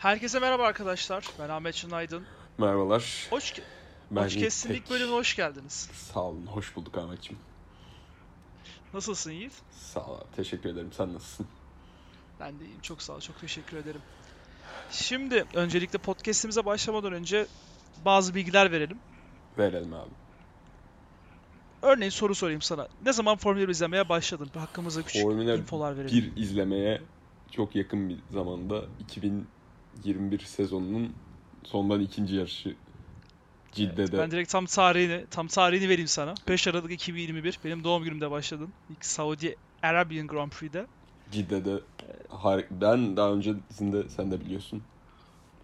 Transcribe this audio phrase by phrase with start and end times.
[0.00, 1.24] Herkese merhaba arkadaşlar.
[1.38, 2.24] Ben Ahmet Çın Aydın.
[2.58, 3.26] Merhabalar.
[3.30, 3.54] Hoş,
[4.10, 4.82] Ben Podcast'in İpek.
[4.82, 5.90] ilk bölümüne hoş geldiniz.
[5.92, 6.46] Sağ olun.
[6.46, 7.38] Hoş bulduk Ahmetciğim.
[8.94, 9.52] Nasılsın Yiğit?
[9.70, 10.20] Sağ ol.
[10.36, 10.92] Teşekkür ederim.
[10.92, 11.46] Sen nasılsın?
[12.40, 12.80] Ben de iyiyim.
[12.82, 13.20] Çok sağ ol.
[13.20, 14.00] Çok teşekkür ederim.
[14.90, 17.46] Şimdi öncelikle podcast'imize başlamadan önce
[18.04, 18.98] bazı bilgiler verelim.
[19.58, 20.10] Verelim abi.
[21.82, 22.88] Örneğin soru sorayım sana.
[23.04, 24.50] Ne zaman Formula 1 izlemeye başladın?
[24.54, 26.32] Hakkımızda küçük Formula infolar verelim.
[26.36, 27.02] 1 izlemeye
[27.50, 28.84] çok yakın bir zamanda
[29.98, 31.12] 2021 sezonunun
[31.64, 32.76] sondan ikinci yarışı
[33.72, 34.18] Cidde'de.
[34.18, 36.34] Ben direkt tam tarihini, tam tarihini vereyim sana.
[36.48, 37.58] 5 Aralık 2021.
[37.64, 38.68] Benim doğum günümde başladın.
[38.90, 40.86] İlk Saudi Arabian Grand Prix'de.
[41.32, 41.80] Cidde'de
[42.70, 44.82] ben daha öncesinde sen de biliyorsun.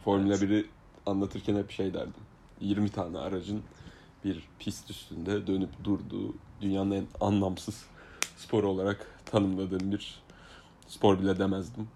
[0.04, 0.42] Formula Evet.
[0.42, 0.66] 1'i
[1.06, 2.22] anlatırken hep şey derdim.
[2.60, 3.62] 20 tane aracın
[4.24, 7.84] bir pist üstünde dönüp durduğu dünyanın en anlamsız
[8.36, 10.22] spor olarak tanımladığım bir
[10.88, 11.88] spor bile demezdim.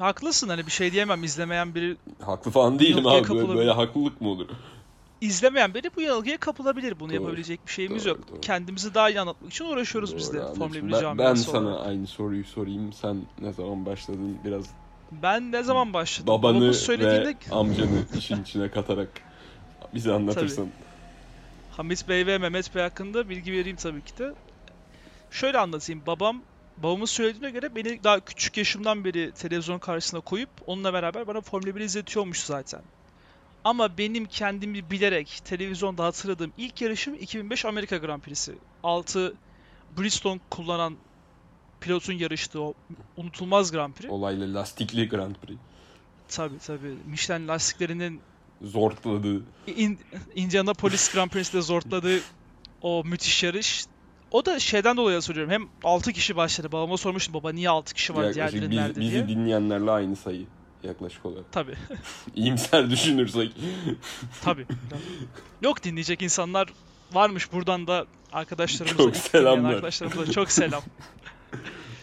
[0.00, 1.24] Haklısın hani bir şey diyemem.
[1.24, 3.14] İzlemeyen biri Haklı falan değilim abi.
[3.14, 3.56] Böyle, kapılabilir.
[3.58, 4.48] böyle haklılık mı olur?
[5.20, 7.00] izlemeyen biri bu yanılgıya kapılabilir.
[7.00, 8.28] Bunu Doğru, yapabilecek bir şeyimiz doğru, yok.
[8.30, 8.40] doğru.
[8.40, 10.88] Kendimizi daha iyi anlatmak için uğraşıyoruz biz de Doğru Formula Ahmetciğim.
[10.88, 11.86] 1 ben, ben sana olarak.
[11.86, 12.92] aynı soruyu sorayım.
[12.92, 14.38] Sen ne zaman başladın?
[14.44, 14.64] Biraz
[15.12, 16.26] Ben ne zaman başladım?
[16.26, 19.08] babanı Babamın ve söylediğinde amcanı işin içine katarak
[19.94, 20.66] bize anlatırsan.
[21.70, 24.34] Hamit Bey ve Mehmet Bey hakkında bilgi vereyim tabii ki de.
[25.30, 26.02] Şöyle anlatayım.
[26.06, 26.42] Babam
[26.82, 31.76] babamın söylediğine göre beni daha küçük yaşımdan beri televizyon karşısına koyup onunla beraber bana Formula
[31.76, 32.80] 1 izletiyormuş zaten.
[33.64, 38.54] Ama benim kendimi bilerek televizyonda hatırladığım ilk yarışım 2005 Amerika Grand Prix'si.
[38.82, 39.34] 6
[39.98, 40.96] Bridgestone kullanan
[41.80, 42.74] pilotun yarıştığı o
[43.16, 44.10] unutulmaz Grand Prix.
[44.10, 45.58] Olaylı lastikli Grand Prix.
[46.28, 46.94] Tabii tabii.
[47.06, 48.20] Michelin lastiklerinin
[48.62, 49.42] Zortladı.
[49.66, 49.98] İn-
[50.34, 52.20] Indianapolis Grand Prix'sinde zortladığı
[52.82, 53.84] o müthiş yarış.
[54.30, 55.52] O da şeyden dolayı soruyorum.
[55.52, 56.72] Hem 6 kişi başladı.
[56.72, 59.28] Babama sormuştum baba niye 6 kişi var Yaklaşık diğerleri biz- nerede bizi diye.
[59.28, 60.46] dinleyenlerle aynı sayı
[60.82, 61.52] yaklaşık olarak.
[61.52, 61.74] Tabii.
[62.34, 63.52] İyimser düşünürsek.
[64.44, 64.66] Tabii.
[65.62, 66.68] Yok dinleyecek insanlar
[67.12, 67.52] varmış.
[67.52, 69.70] Buradan da arkadaşlarımıza, Çok selamlar.
[69.70, 70.82] arkadaşlarımıza çok selam.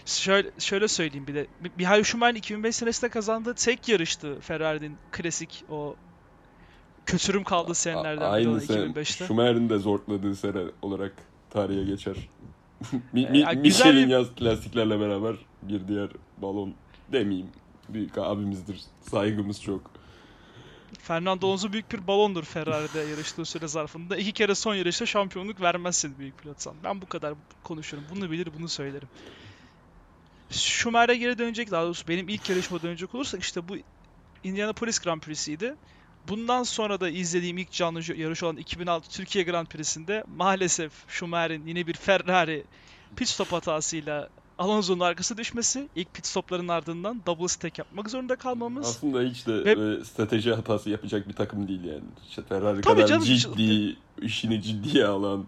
[0.05, 1.47] Şöyle, şöyle söyleyeyim bir de.
[1.77, 5.95] Michael Schumacher'in 2005 senesinde kazandığı tek yarıştı Ferrari'nin klasik o
[7.05, 9.25] kötürüm kaldığı senelerden biri Aynı olan sen 2005'te.
[9.27, 11.13] Schumacher'in de zortladığı sene olarak
[11.49, 12.15] tarihe geçer.
[12.91, 16.73] Mi, mi, güzel Michelin bir- yaz lastiklerle beraber bir diğer balon
[17.11, 17.47] demeyeyim.
[17.89, 18.81] Büyük abimizdir.
[19.01, 19.81] Saygımız çok.
[20.99, 24.17] Fernando Alonso büyük bir balondur Ferrari'de yarıştığı süre zarfında.
[24.17, 26.75] İki kere son yarışta şampiyonluk vermezsin büyük pilotsan.
[26.83, 27.33] Ben bu kadar
[27.63, 28.09] konuşuyorum.
[28.15, 29.07] Bunu bilir, bunu söylerim.
[30.49, 33.77] Schumacher'e geri dönecek daha doğrusu benim ilk yarışıma dönecek olursak işte bu
[34.43, 35.75] Indianapolis Grand Prix'siydi.
[36.27, 41.87] Bundan sonra da izlediğim ilk canlı yarış olan 2006 Türkiye Grand Prix'sinde maalesef Schumacher'in yine
[41.87, 42.63] bir Ferrari
[43.15, 48.87] pit stop hatasıyla Alonso'nun arkası düşmesi, ilk pit stopların ardından double stack yapmak zorunda kalmamız.
[48.87, 52.03] Aslında hiç de Ve- böyle strateji hatası yapacak bir takım değil yani.
[52.29, 55.45] İşte Ferrari Tabii kadar canım, ciddi, işini ciddiye alan,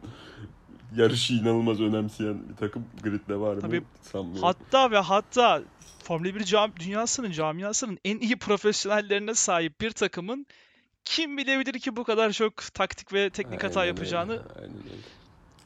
[0.96, 3.62] yarışı inanılmaz önemseyen bir takım gridde var mı?
[3.62, 3.84] Tabii.
[4.02, 4.44] Sanmıyorum.
[4.44, 5.62] Hatta ve hatta
[6.04, 10.46] Formula 1 cam dünyasının camiasının en iyi profesyonellerine sahip bir takımın
[11.06, 15.02] kim bilebilir ki bu kadar çok taktik ve teknik hata Aynen yapacağını öyle, aynen öyle.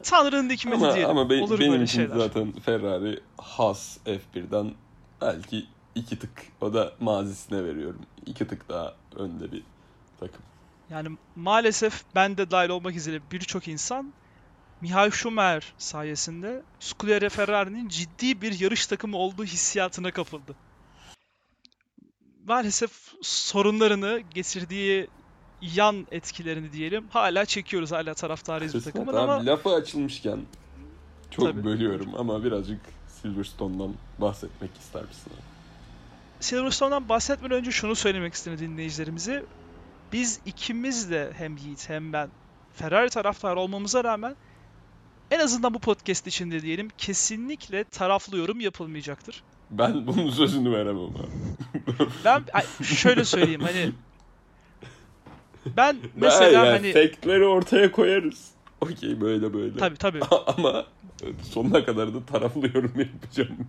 [0.04, 1.10] Tanrı'nın hikmeti Ama, diyelim.
[1.10, 2.16] ama be- Olur benim için şeyler.
[2.18, 4.74] zaten Ferrari Haas F1'den
[5.22, 8.02] belki iki tık o da mazisine veriyorum.
[8.26, 9.64] İki tık daha önde bir
[10.20, 10.42] takım.
[10.90, 14.14] Yani maalesef ben de dahil olmak üzere birçok insan
[14.82, 20.56] Michael Schumacher sayesinde Scuderia Ferrari'nin ciddi bir yarış takımı olduğu hissiyatına kapıldı.
[22.48, 25.08] Maalesef sorunlarını getirdiği
[25.76, 30.40] yan etkilerini diyelim hala çekiyoruz hala taraftarıyız bu takımın ama lafı açılmışken
[31.32, 31.64] çok Tabii.
[31.64, 35.32] bölüyorum ama birazcık Silverstone'dan bahsetmek ister misin?
[36.40, 39.46] Silverstone'dan bahsetmeden önce şunu söylemek istedim dinleyicilerimize.
[40.14, 42.30] Biz ikimiz de hem Yiğit hem ben
[42.74, 44.36] Ferrari taraftarı olmamıza rağmen
[45.32, 49.44] en azından bu podcast içinde diyelim kesinlikle taraflı yorum yapılmayacaktır.
[49.72, 51.18] Ben bunun sözünü veremem abi.
[52.26, 52.44] Ben
[52.84, 53.92] şöyle söyleyeyim hani
[55.78, 58.52] ben mesela yani hani factleri ortaya koyarız.
[58.82, 59.78] Okey böyle böyle.
[59.78, 60.86] tabii tabii ama
[61.52, 63.58] sonuna kadar da taraflı yorum yapacağım.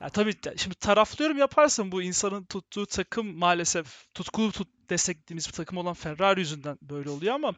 [0.00, 5.52] Ya tabii şimdi taraflı yorum yaparsın bu insanın tuttuğu takım maalesef tutkulu tut desteklediğimiz bir
[5.52, 7.54] takım olan Ferrari yüzünden böyle oluyor ama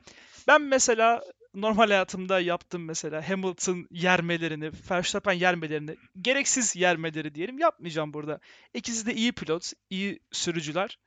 [0.49, 1.23] ben mesela
[1.55, 8.41] normal hayatımda yaptığım mesela Hamilton yermelerini, Verstappen yermelerini, gereksiz yermeleri diyelim yapmayacağım burada.
[8.75, 10.99] İkisi de iyi pilot, iyi sürücüler.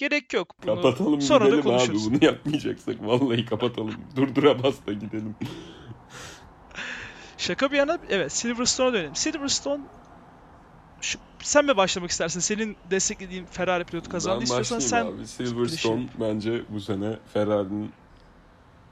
[0.00, 0.54] Gerek yok.
[0.62, 2.10] Bunu Kapatalım sonra da gidelim abi konuşuruz.
[2.10, 3.06] bunu yapmayacaksak.
[3.06, 3.94] Vallahi kapatalım.
[4.16, 5.34] Durdura bas da gidelim.
[7.38, 9.14] Şaka bir yana evet Silverstone'a dönelim.
[9.14, 9.82] Silverstone
[11.00, 12.40] şu- sen mi başlamak istersin?
[12.40, 14.38] Senin desteklediğin Ferrari pilotu kazandı.
[14.40, 15.26] Ben İstiyorsan sen abi.
[15.26, 17.90] Silverstone bence bu sene Ferrari'nin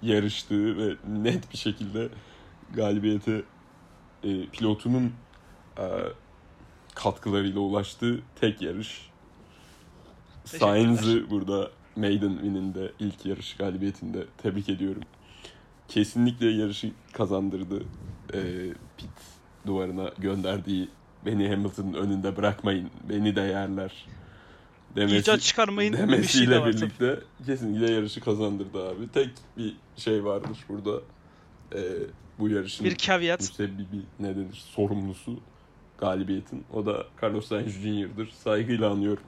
[0.03, 2.09] yarıştığı ve net bir şekilde
[2.75, 3.43] galibiyete
[4.25, 5.13] e, pilotunun
[5.79, 5.85] e,
[6.95, 9.09] katkılarıyla ulaştığı tek yarış.
[10.59, 15.03] Sainz'ı burada Maiden Win'inde ilk yarış galibiyetinde tebrik ediyorum.
[15.89, 17.83] Kesinlikle yarışı kazandırdı.
[18.35, 18.41] E,
[18.97, 19.11] pit
[19.67, 20.89] duvarına gönderdiği
[21.27, 24.07] beni Hamilton'ın önünde bırakmayın, beni de yerler
[24.97, 26.77] demesi, icat çıkarmayın bir şey demesiyle de var tabii.
[26.83, 29.09] birlikte kesinlikle yarışı kazandırdı abi.
[29.09, 31.01] Tek bir şey varmış burada.
[31.75, 31.81] E,
[32.39, 33.41] bu yarışın Bir caveat.
[33.41, 35.41] müsebbibi ne denir sorumlusu
[35.99, 36.65] galibiyetin.
[36.73, 38.31] O da Carlos Sainz Jr.'dır.
[38.31, 39.25] Saygıyla anıyorum.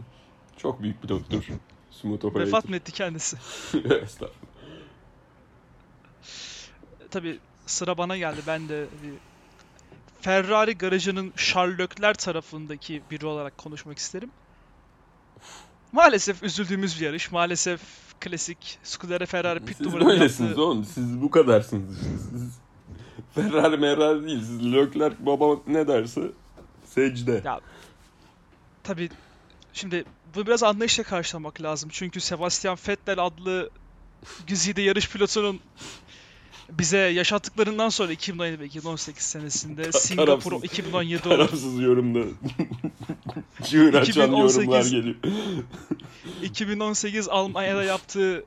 [0.62, 1.44] Çok büyük pilottur.
[1.90, 2.46] Smooth operator.
[2.46, 3.36] Vefat mı etti kendisi?
[3.74, 4.50] Estağfurullah.
[7.10, 8.40] Tabii sıra bana geldi.
[8.46, 9.12] Ben de bir
[10.20, 14.30] Ferrari garajının Sherlockler tarafındaki biri olarak konuşmak isterim.
[15.92, 17.32] Maalesef üzüldüğümüz bir yarış.
[17.32, 17.80] Maalesef
[18.20, 20.64] klasik Scuderia Ferrari pit Siz duvarının böylesiniz yaptığı...
[20.64, 20.84] oğlum.
[20.84, 21.98] Siz bu kadarsınız.
[22.30, 22.58] Siz
[23.34, 24.40] Ferrari Merrari değil.
[24.40, 26.22] Siz Leclerc baba ne derse
[26.84, 27.42] secde.
[27.44, 27.60] Ya
[28.82, 29.10] tabii
[29.72, 30.04] şimdi
[30.34, 31.90] bu biraz anlayışla karşılamak lazım.
[31.92, 33.70] Çünkü Sebastian Vettel adlı
[34.46, 35.60] güzide yarış pilotunun
[36.70, 42.18] bize yaşattıklarından sonra 2017 ve 2018 senesinde Singapur tarafsız- 2017 olan Tarafsız yorumda
[43.64, 45.16] çığır açan 2018 yorumlar geliyor.
[46.42, 48.44] 2018 Almanya'da yaptığı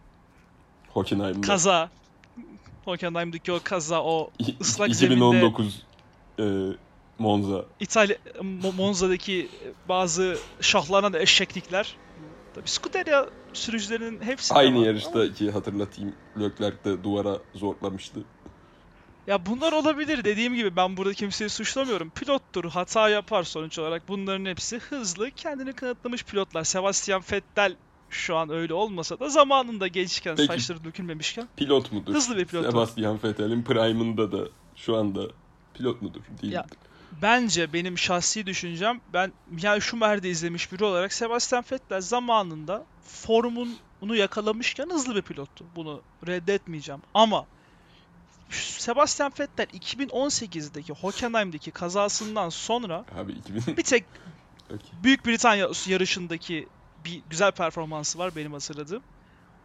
[0.89, 1.47] Hockenheim'da.
[1.47, 1.89] kaza
[2.86, 4.31] Hockenheim'daki o kaza o
[4.62, 5.83] ıslak 2019
[6.39, 6.44] e,
[7.19, 7.65] Monza.
[7.80, 9.50] İtalya Mo- Monza'daki
[9.89, 11.95] bazı şahlanan eşeklikler
[12.56, 18.19] tabii Scuderia sürücülerinin hepsi Aynı yarışta ki hatırlatayım Leclerc de duvara zorlamıştı.
[19.27, 22.10] Ya bunlar olabilir dediğim gibi ben burada kimseyi suçlamıyorum.
[22.10, 24.07] Pilottur, hata yapar sonuç olarak.
[24.07, 26.63] Bunların hepsi hızlı, kendini kanıtlamış pilotlar.
[26.63, 27.75] Sebastian Vettel
[28.10, 30.48] şu an öyle olmasa da zamanında gençken, Peki.
[30.48, 32.13] saçları dökülmemişken Pilot mudur?
[32.13, 32.65] hızlı bir pilot.
[32.65, 35.21] Sebastian Vettel'in prime'ında da şu anda
[35.74, 36.21] pilot mudur?
[36.42, 36.77] Değil Ya, midir?
[37.21, 44.89] Bence benim şahsi düşüncem ben Michael Schumacher'de izlemiş biri olarak Sebastian Vettel zamanında formunu yakalamışken
[44.89, 45.65] hızlı bir pilottu.
[45.75, 47.01] Bunu reddetmeyeceğim.
[47.13, 47.45] Ama
[48.60, 54.04] Sebastian Vettel 2018'deki Hockenheim'deki kazasından sonra Abi 2000 bir tek
[54.65, 54.89] Okey.
[55.04, 56.68] Büyük Britanya yarışındaki
[57.06, 59.04] bir güzel performansı var benim hatırladığım.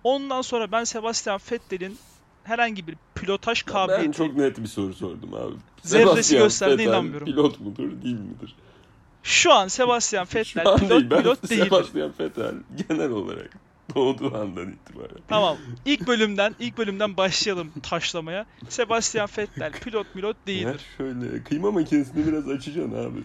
[0.05, 1.99] Ondan sonra ben Sebastian Vettel'in
[2.49, 5.55] herhangi bir pilotaj Ben kabiliyeti çok net bir soru sordum abi.
[5.83, 7.27] Zerresi gösterdiğine inanmıyorum.
[7.27, 8.55] Pilot mudur değil midir?
[9.23, 11.11] şu an Sebastian Vettel pilot değil.
[11.11, 11.65] Ben pilot değildir.
[11.65, 12.55] Sebastian Vettel
[12.89, 13.51] genel olarak
[13.95, 15.19] doğduğu andan itibaren.
[15.29, 15.57] Tamam.
[15.85, 18.47] İlk bölümden ilk bölümden başlayalım taşlamaya.
[18.69, 20.81] Sebastian Vettel pilot pilot Eğer değildir.
[20.97, 23.19] şöyle kıyma makinesini biraz açacaksın abi.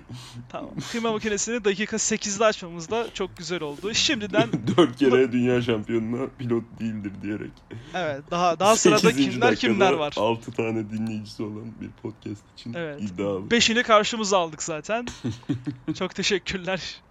[0.49, 0.71] Tamam.
[0.91, 3.93] Kıyma makinesini dakika 8'de açmamız da çok güzel oldu.
[3.93, 7.51] Şimdiden Dört kere dünya şampiyonuna pilot değildir diyerek.
[7.93, 10.13] evet daha daha sırada kimler kimler var.
[10.17, 13.01] 6 tane dinleyicisi olan bir podcast için Evet.
[13.01, 13.51] iddialı.
[13.51, 15.05] Beşini karşımıza aldık zaten.
[15.99, 17.01] Çok teşekkürler.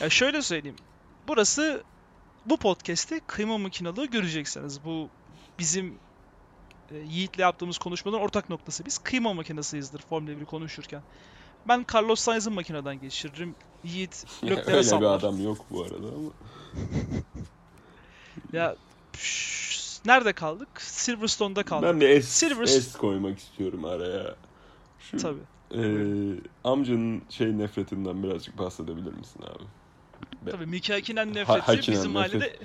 [0.00, 0.76] Ya şöyle söyleyeyim.
[1.28, 1.82] Burası
[2.46, 4.84] bu podcast'te kıyma makinalığı göreceksiniz.
[4.84, 5.08] Bu
[5.58, 5.98] bizim
[6.90, 8.86] e, Yiğit'le yaptığımız konuşmaların ortak noktası.
[8.86, 11.02] Biz kıyma makinasıyızdır Formula 1 konuşurken.
[11.68, 13.54] Ben Carlos Sainz'ın makineden geçiririm.
[13.84, 16.30] Yiğit Leclerc'e Öyle bir adam yok bu arada ama.
[18.52, 18.76] Ya
[19.18, 20.68] şş, nerede kaldık?
[20.80, 21.88] Silverstone'da kaldık.
[21.88, 24.36] Ben bir S, Silver- S koymak istiyorum araya.
[24.98, 25.40] Şu Tabii.
[25.74, 25.80] e,
[26.64, 29.64] amcanın şey nefretinden birazcık bahsedebilir misin abi?
[30.52, 32.32] Tabii Miki Hakkinen nefreti Ha- Hakkinen bizim nefret.
[32.42, 32.56] ailede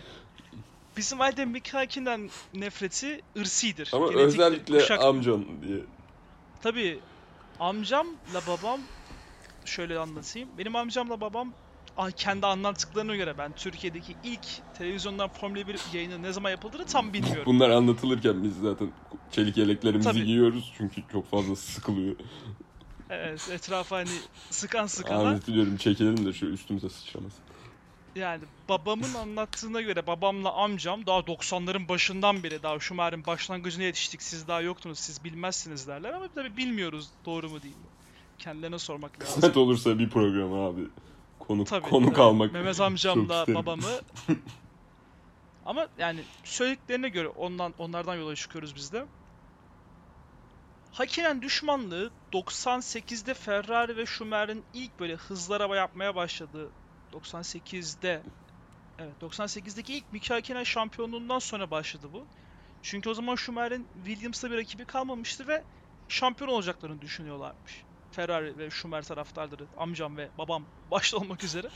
[0.98, 3.90] bizim ailede Miki Hakkinen nefreti ırsidir.
[3.94, 5.80] Ama Genetiktir, özellikle kuşak- amcan diye.
[6.64, 7.00] Tabii
[7.60, 8.80] amcamla babam
[9.66, 10.50] şöyle anlatayım.
[10.58, 11.54] Benim amcamla babam
[11.98, 14.46] ah, kendi anlattıklarına göre ben Türkiye'deki ilk
[14.78, 17.44] televizyondan Formula 1 yayını ne zaman yapıldığını tam bilmiyorum.
[17.46, 18.92] Bunlar anlatılırken biz zaten
[19.32, 20.24] çelik yeleklerimizi Tabii.
[20.26, 22.16] giyiyoruz çünkü çok fazla sıkılıyor.
[23.10, 24.10] Evet, etrafa hani
[24.50, 25.30] sıkan sıkana.
[25.30, 27.40] Ahmet diliyorum çekelim de şu üstümüze sıçramasın.
[28.20, 34.48] Yani babamın anlattığına göre babamla amcam daha 90'ların başından beri daha Schumacher'in başlangıcına yetiştik siz
[34.48, 37.84] daha yoktunuz siz bilmezsiniz derler ama tabii bilmiyoruz doğru mu değil mi.
[38.40, 39.34] Kendilerine sormak lazım.
[39.36, 40.82] Kısmet olursa bir program abi.
[41.40, 42.24] Konuk, Tabii, konuk tabii.
[42.24, 42.54] almak.
[42.54, 43.84] Mehmet amcamla babamı
[45.66, 49.06] ama yani söylediklerine göre ondan onlardan yola çıkıyoruz biz de.
[50.92, 56.70] Hakkinen düşmanlığı 98'de Ferrari ve Schumacher'in ilk böyle hızlı araba yapmaya başladığı
[57.14, 58.24] 98'de
[59.00, 62.28] evet 98'deki ilk Mika Hakkinen şampiyonluğundan sonra başladı bu.
[62.82, 65.66] Çünkü o zaman Schumacher'in Williams'la bir rakibi kalmamıştı ve
[66.08, 67.86] şampiyon olacaklarını düşünüyorlarmış.
[68.12, 71.70] Ferrari ve Schumacher taraftarları, amcam ve babam başta olmak üzere.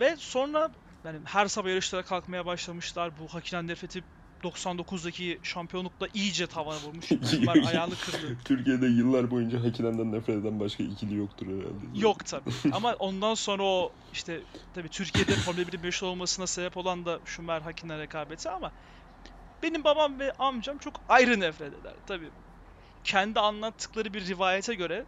[0.00, 0.70] Ve sonra
[1.04, 3.18] yani her sabah yarışlara kalkmaya başlamışlar.
[3.18, 4.04] Bu Hakkinen nefreti
[4.42, 7.06] 99'daki şampiyonlukla iyice tavana vurmuş.
[7.30, 8.38] Schumacher ayağını kırdı.
[8.44, 11.98] Türkiye'de yıllar boyunca Hakinen'den nefret eden başka ikili yoktur herhalde.
[12.00, 12.50] Yok tabii.
[12.72, 14.40] Ama ondan sonra o işte
[14.74, 18.72] tabii Türkiye'de Formula 1'in meşhur olmasına sebep olan da Schumacher Hakkinen rekabeti ama
[19.62, 21.94] benim babam ve amcam çok ayrı nefret eder.
[22.06, 22.28] Tabii
[23.04, 25.04] kendi anlattıkları bir rivayete göre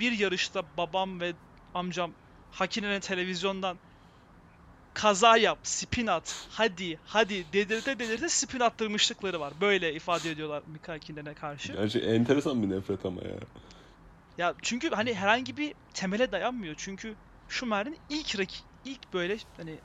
[0.00, 1.32] bir yarışta babam ve
[1.74, 2.10] amcam
[2.50, 3.78] Hakinen'e televizyondan
[4.96, 9.52] kaza yap, spin at, hadi hadi dedirte dedirte spin attırmışlıkları var.
[9.60, 11.72] Böyle ifade ediyorlar Mika Hakinen'e karşı.
[11.72, 13.38] Gerçi enteresan bir nefret ama ya.
[14.38, 16.74] Ya çünkü hani herhangi bir temele dayanmıyor.
[16.78, 17.14] Çünkü
[17.48, 19.78] Schumacher'in ilk rakip, ilk böyle hani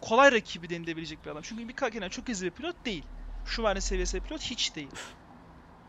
[0.00, 1.42] kolay rakibi denilebilecek bir adam.
[1.42, 3.04] Çünkü Mika Hakkinen çok hızlı bir pilot değil.
[3.46, 4.90] Schumacher'in seviyesi pilot hiç değil.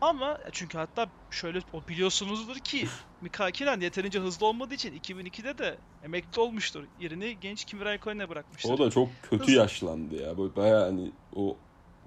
[0.00, 2.88] Ama çünkü hatta şöyle o biliyorsunuzdur ki
[3.20, 6.84] Mika Hakkinen yeterince hızlı olmadığı için 2002'de de emekli olmuştur.
[6.98, 8.70] Yerini genç Kimi Raikkonen'e bırakmıştır.
[8.70, 9.52] O da çok kötü Hızlı.
[9.52, 10.38] yaşlandı ya.
[10.38, 11.58] Böyle bayağı hani o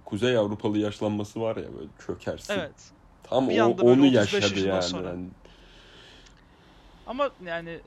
[0.05, 2.53] Kuzey Avrupalı yaşlanması var ya böyle çökersin.
[2.53, 2.91] Evet.
[3.24, 4.84] Tam Bir o, onu 35 yaşadı yani.
[4.84, 5.10] sonra.
[5.10, 5.29] Yani
[7.05, 7.81] Ama yani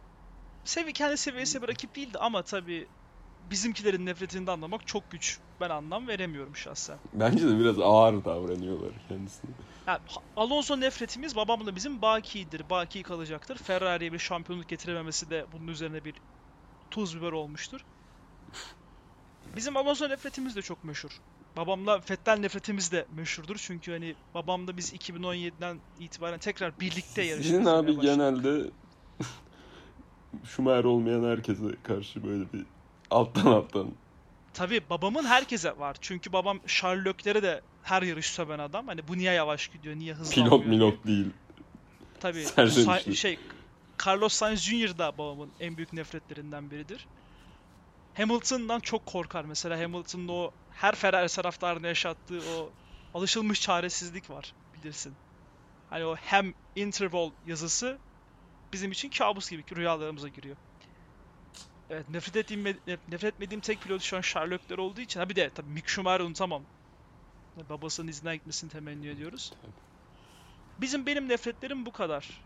[0.65, 2.89] sevi kendi seviyesi bir rakip değildi ama tabii
[3.51, 5.39] bizimkilerin nefretini de anlamak çok güç.
[5.61, 6.99] Ben anlam veremiyorum şahsen.
[7.13, 9.51] Bence de biraz ağır davranıyorlar kendisine.
[9.87, 9.99] Yani
[10.37, 12.71] Alonso nefretimiz babamla bizim bakidir.
[12.71, 13.57] Baki kalacaktır.
[13.57, 16.15] Ferrari'ye bir şampiyonluk getirememesi de bunun üzerine bir
[16.91, 17.81] tuz biber olmuştur.
[19.57, 21.21] Bizim Alonso nefretimiz de çok meşhur.
[21.57, 23.57] Babamla Vettel nefretimiz de meşhurdur.
[23.57, 27.57] Çünkü hani babamla biz 2017'den itibaren tekrar birlikte yarıştık.
[27.57, 28.71] Sizin abi genelde
[30.45, 32.67] Schumacher olmayan herkese karşı böyle bir
[33.13, 33.91] alttan alttan
[34.55, 35.97] Tabii babamın herkese var.
[36.01, 38.87] Çünkü babam Leclerc'e de her yarış söven adam.
[38.87, 41.27] Hani bu niye yavaş gidiyor, niye hızlı pilot milot değil.
[42.21, 42.43] Tabii.
[42.43, 43.39] Sa- şey
[44.07, 44.99] Carlos Sainz Jr.
[44.99, 47.07] da babamın en büyük nefretlerinden biridir.
[48.17, 49.81] Hamilton'dan çok korkar mesela.
[49.81, 52.71] Hamilton'ın o her Ferrari taraftarına yaşattığı o
[53.15, 55.13] alışılmış çaresizlik var bilirsin.
[55.91, 57.99] Hani o hem interval yazısı
[58.73, 60.57] bizim için kabus gibi rüyalarımıza giriyor.
[61.93, 62.65] Evet nefret ettiğim
[63.09, 65.21] nefret etmediğim tek pilot şu an Leclerc olduğu için.
[65.21, 66.63] Ha bir de tabii Mick Schumacher'ı unutamam.
[67.71, 69.53] Babasının izine gitmesini temenni ediyoruz.
[70.81, 72.41] Bizim benim nefretlerim bu kadar.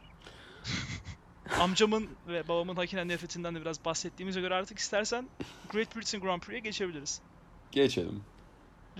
[1.60, 5.28] Amcamın ve babamın Hakkinen nefretinden de biraz bahsettiğimize göre artık istersen
[5.72, 7.20] Great Britain Grand Prix'e geçebiliriz.
[7.72, 8.24] Geçelim.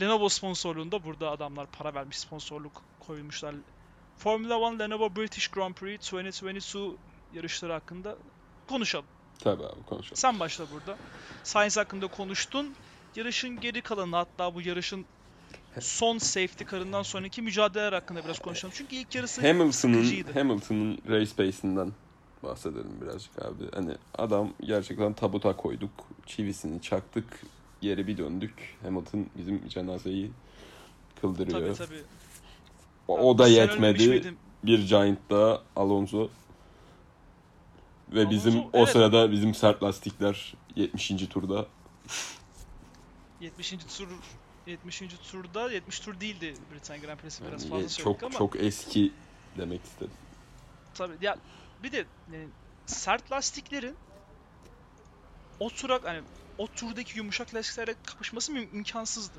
[0.00, 3.54] Lenovo sponsorluğunda burada adamlar para vermiş sponsorluk koymuşlar.
[4.18, 6.96] Formula One Lenovo British Grand Prix 2022
[7.34, 8.16] yarışları hakkında
[8.68, 9.06] konuşalım.
[9.38, 10.16] Tabii abi konuşalım.
[10.16, 10.98] Sen başla burada.
[11.44, 12.74] Science hakkında konuştun.
[13.16, 15.06] Yarışın geri kalanı hatta bu yarışın
[15.80, 18.74] son safety car'ından sonraki mücadeleler hakkında biraz konuşalım.
[18.76, 20.32] Çünkü ilk yarısı Hamilton'ın.
[20.34, 21.92] Hamilton'ın race pace'inden
[22.42, 23.70] bahsedelim birazcık abi.
[23.74, 25.90] Hani adam gerçekten tabuta koyduk.
[26.26, 27.42] Çivisini çaktık.
[27.80, 28.76] Geri bir döndük.
[28.82, 30.30] Hamilton bizim cenazeyi
[31.20, 31.76] kıldırıyor.
[31.76, 32.02] Tabii tabii.
[33.08, 34.34] O, o da yetmedi.
[34.62, 36.28] Bir Giant daha Alonso.
[38.08, 38.88] Ve Alonso, bizim o evet.
[38.88, 41.08] sırada bizim sert lastikler 70.
[41.30, 41.66] turda
[43.40, 43.70] 70.
[43.70, 44.08] tur
[44.66, 45.02] 70.
[45.30, 49.12] turda 70 tur değildi Britannia Grand Prix'si biraz yani fazla çok ama çok eski
[49.58, 50.12] demek istedim.
[50.94, 51.36] tabii ya
[51.82, 52.48] bir de yani
[52.86, 53.96] sert lastiklerin
[55.60, 56.20] o tura hani
[56.58, 59.38] o turdaki yumuşak lastiklerle kapışması mı imkansızdı.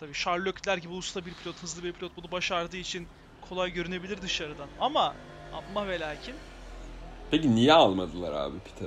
[0.00, 0.12] Tabii
[0.46, 3.08] Leclerc gibi usta bir pilot, hızlı bir pilot bunu başardığı için
[3.48, 4.68] kolay görünebilir dışarıdan.
[4.80, 5.14] Ama
[5.52, 6.34] ama ve lakin
[7.30, 8.84] Peki niye almadılar abi pite?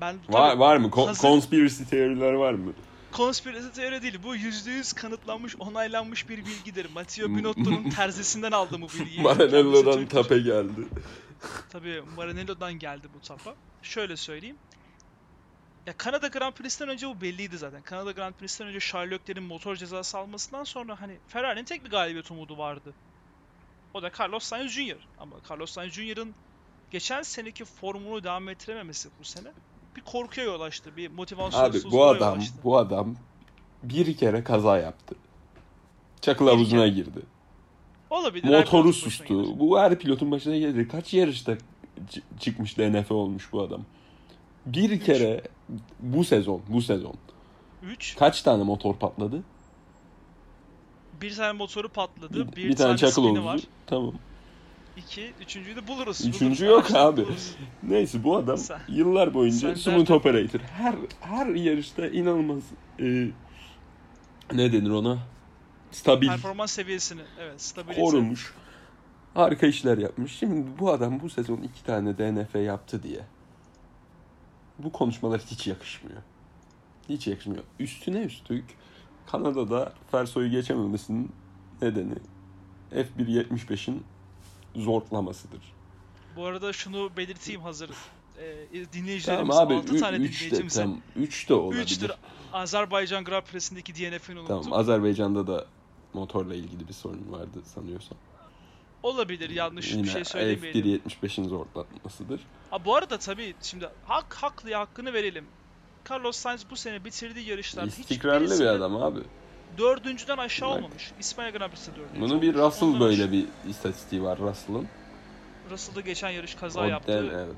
[0.00, 0.90] ben Var, var mı?
[0.90, 2.72] Kon- hazır- Conspiracy teoriler var mı?
[3.12, 4.18] konspirasi teori değil.
[4.22, 6.86] Bu %100 kanıtlanmış, onaylanmış bir bilgidir.
[6.94, 7.28] Matteo.
[7.28, 9.20] Binotto'nun terzisinden aldım bu bilgiyi.
[9.22, 10.80] Maranello'dan tape geldi.
[11.70, 13.54] Tabii Maranello'dan geldi bu tapa.
[13.82, 14.56] Şöyle söyleyeyim.
[15.86, 17.82] Ya Kanada Grand Prix'sinden önce bu belliydi zaten.
[17.82, 22.30] Kanada Grand Prix'sinden önce Charles Leclerc'in motor cezası almasından sonra hani Ferrari'nin tek bir galibiyet
[22.30, 22.92] umudu vardı.
[23.94, 24.96] O da Carlos Sainz Jr.
[25.18, 26.34] Ama Carlos Sainz Jr.'ın
[26.90, 29.48] geçen seneki formunu devam ettirememesi bu sene
[29.96, 30.96] bir korkuya yol açtı.
[30.96, 33.16] Bir Abi motivasyonsuzluğa bu yol adam bu adam
[33.82, 35.14] bir kere kaza yaptı.
[36.20, 37.20] Çakıl havuzuna girdi.
[38.10, 38.58] Olabilir.
[38.58, 39.58] Motoru sustu.
[39.58, 40.88] Bu her pilotun başına gelir.
[40.88, 41.56] Kaç yarışta
[42.40, 43.82] çıkmış DNF olmuş bu adam.
[44.66, 45.04] Bir Üç.
[45.04, 45.42] kere
[46.00, 47.14] bu sezon, bu sezon
[47.82, 48.16] 3.
[48.16, 49.42] kaç tane motor patladı?
[51.20, 52.48] Bir tane motoru patladı.
[52.48, 53.44] Bir, Bir, bir tane çakıl havuzu.
[53.44, 53.60] var.
[53.86, 54.12] Tamam.
[54.96, 55.32] İki.
[55.40, 56.20] Üçüncüyü de buluruz.
[56.20, 56.90] Üçüncü buluruz.
[56.90, 57.20] yok abi.
[57.22, 57.56] buluruz.
[57.82, 60.60] Neyse bu adam Sen- yıllar boyunca smooth operator.
[60.60, 62.62] Her her yarışta inanılmaz
[63.00, 63.04] e,
[64.52, 65.18] ne denir ona?
[65.90, 68.00] Stabil Performans seviyesini evet stabilite.
[68.00, 68.54] korumuş.
[69.34, 70.32] Harika işler yapmış.
[70.38, 73.20] Şimdi bu adam bu sezon iki tane DNF yaptı diye.
[74.78, 76.22] Bu konuşmalar hiç yakışmıyor.
[77.08, 77.62] Hiç yakışmıyor.
[77.78, 78.64] Üstüne üstlük
[79.26, 81.32] Kanada'da Ferso'yu geçememesinin
[81.82, 82.14] nedeni
[82.92, 84.02] F1.75'in
[84.76, 85.60] zorlamasıdır.
[86.36, 87.90] Bu arada şunu belirteyim hazır
[88.38, 91.86] e, dinleyicilerimiz Tamam abi 6 tane 3 de tam 3 de olabilir.
[91.86, 92.14] 3'tür
[92.52, 94.62] Azerbaycan Grand Prix'sindeki DNF'ini unuttum.
[94.62, 95.66] Tamam Azerbaycan'da da
[96.12, 98.18] motorla ilgili bir sorun vardı sanıyorsam.
[99.02, 101.00] Olabilir yanlış Yine bir şey söylemeyelim.
[101.00, 102.40] F1.75'in zorlatmasıdır.
[102.70, 105.44] Ha, bu arada tabii şimdi hak haklıya hakkını verelim.
[106.10, 109.20] Carlos Sainz bu sene bitirdiği yarışlar İstikrarlı bir hiçbirisinde adam abi.
[109.78, 110.76] Dördüncüden aşağı Bak.
[110.76, 111.12] olmamış.
[111.20, 112.64] İspanya Grand Prix'si dördüncü Bunu bir olmuş.
[112.66, 114.88] Russell Ondan böyle aşağı- bir istatistiği var Russell'ın.
[115.70, 117.12] Russell'da geçen yarış kaza O yaptı.
[117.12, 117.56] den- evet.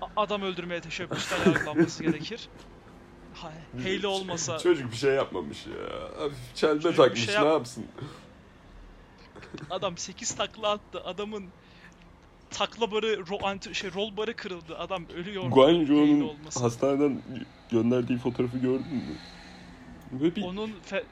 [0.00, 2.48] A- Adam öldürmeye teşebbüsten yargılanması gerekir.
[3.82, 6.22] Hale olmasa Çocuk bir şey yapmamış ya.
[6.22, 7.84] Hafif çelme Çocuk bir takmış şey ne yap- yapsın?
[9.70, 11.02] adam 8 takla attı.
[11.04, 11.44] Adamın
[12.50, 14.78] takla barı, ro, anti, şey, rol barı kırıldı.
[14.78, 15.42] Adam ölüyor.
[15.44, 16.60] Guan Hale Zhou'nun olmasa.
[16.64, 17.22] hastaneden
[17.70, 19.16] gönderdiği fotoğrafı gördün mü?
[20.12, 21.04] Böyle bir Onun fe-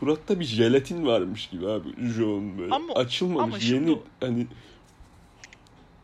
[0.00, 1.88] suratta bir jelatin varmış gibi abi.
[2.08, 4.46] Zhou'nun böyle Ama- açılmamış ama şimdi yeni hani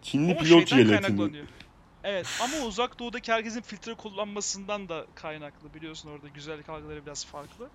[0.02, 1.44] Çinli o pilot jelatini.
[2.04, 5.74] Evet ama uzak doğudaki herkesin filtre kullanmasından da kaynaklı.
[5.74, 7.68] Biliyorsun orada güzellik algıları biraz farklı.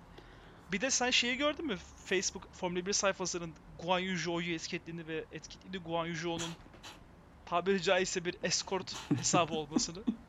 [0.72, 1.76] Bir de sen şeyi gördün mü?
[2.06, 3.52] Facebook Formula 1 sayfasının
[3.82, 6.50] Guan Yu Zhou'yu etiketliğini ve etiketli Guan Yu Zhou'nun
[7.46, 9.98] tabiri caizse bir escort hesabı olmasını.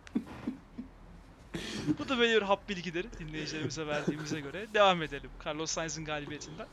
[2.00, 4.68] Bu da böyle bir hap bilgileri dinleyicilerimize verdiğimize göre.
[4.74, 6.68] Devam edelim Carlos Sainz'in galibiyetinden.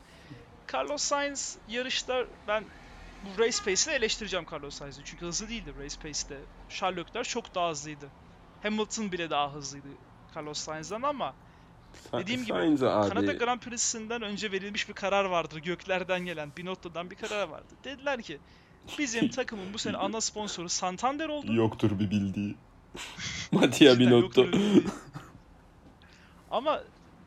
[0.75, 2.65] Carlos Sainz yarışta ben
[3.25, 5.03] bu race pace'ini eleştireceğim Carlos Sainz'i.
[5.05, 6.39] Çünkü hızlı değildi race pace'te.
[6.69, 8.09] Charles Leclerc çok daha hızlıydı.
[8.63, 9.89] Hamilton bile daha hızlıydı
[10.37, 11.35] Carlos Sainz'dan ama
[12.13, 15.59] Dediğim gibi, Sainz'e abi Kanada Grand Prix'sinden önce verilmiş bir karar vardır.
[15.59, 17.75] Göklerden gelen, Binotto'dan bir karar vardı.
[17.85, 18.39] Dediler ki
[18.99, 21.55] bizim takımın bu sene ana sponsoru Santander oldu.
[21.55, 22.57] yoktur bir bildiği.
[23.53, 24.47] Mattia Binotto.
[26.51, 26.83] Ama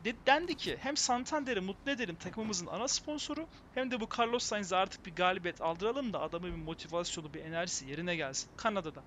[0.05, 4.75] de- dendi ki hem Santander'i mutlu edelim takımımızın ana sponsoru hem de bu Carlos Sainz'e
[4.75, 9.01] artık bir galibiyet aldıralım da adamın bir motivasyonu, bir enerjisi yerine gelsin Kanada'da.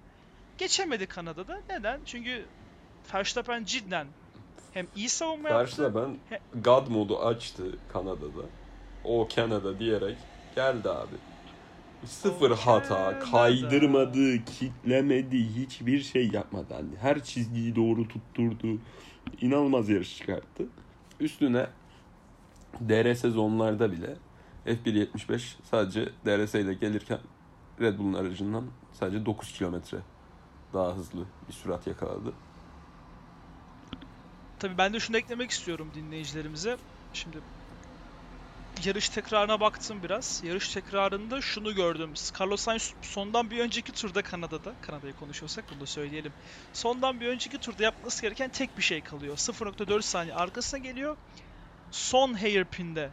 [0.58, 1.60] Geçemedi Kanada'da.
[1.68, 2.00] Neden?
[2.04, 2.44] Çünkü
[3.14, 4.06] Verstappen cidden
[4.72, 5.76] hem iyi savunma yaptı.
[5.76, 6.18] Karşıda ben
[6.62, 8.42] God modu açtı Kanada'da.
[9.04, 10.16] O Kanada diyerek
[10.54, 11.14] geldi abi.
[12.04, 16.74] Sıfır hata, kaydırmadı, kitlemedi, hiçbir şey yapmadı.
[16.74, 18.78] Hani her çizgiyi doğru tutturdu.
[19.40, 20.66] İnanılmaz yarış çıkarttı.
[21.20, 21.66] Üstüne
[22.88, 24.16] DRS zonlarda bile
[24.66, 27.18] F1.75 sadece DRS ile gelirken
[27.80, 29.98] Red Bull'un aracından sadece 9 kilometre
[30.74, 32.32] daha hızlı bir sürat yakaladı.
[34.58, 36.76] Tabii ben de şunu eklemek istiyorum dinleyicilerimize.
[37.12, 37.38] Şimdi
[38.84, 40.42] yarış tekrarına baktım biraz.
[40.44, 42.14] Yarış tekrarında şunu gördüm.
[42.40, 46.32] Carlos Sainz sondan bir önceki turda Kanada'da, Kanada'yı konuşuyorsak bunu da söyleyelim.
[46.72, 49.36] Sondan bir önceki turda yapması gereken tek bir şey kalıyor.
[49.36, 51.16] 0.4 saniye arkasına geliyor.
[51.90, 53.10] Son hairpin'de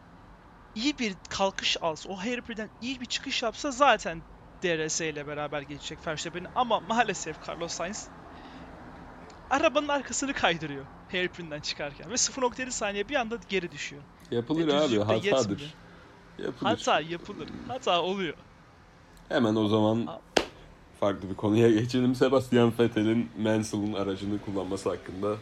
[0.75, 4.21] iyi bir kalkış alsa, o hairpin'den iyi bir çıkış yapsa zaten
[4.63, 6.47] DRS ile beraber geçecek Verstappen'i.
[6.56, 8.08] Ama maalesef Carlos Sainz
[9.49, 14.04] arabanın arkasını kaydırıyor hairpin'den çıkarken ve 0.7 saniye bir anda geri düşüyor.
[14.31, 15.49] Yapılır Ve abi hatadır.
[15.49, 15.59] yetmiyor.
[16.39, 16.69] Yapılır.
[16.69, 17.47] Hata yapılır.
[17.67, 18.33] Hata oluyor.
[19.29, 20.07] Hemen o zaman
[20.99, 22.15] farklı bir konuya geçelim.
[22.15, 25.35] Sebastian Vettel'in Mansell'ın aracını kullanması hakkında.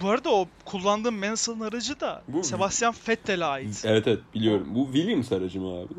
[0.00, 3.82] Bu arada o kullandığım Mansell'ın aracı da Bu- Sebastian Vettel'e ait.
[3.84, 4.66] Evet evet biliyorum.
[4.74, 5.92] Bu Williams aracı mı abi?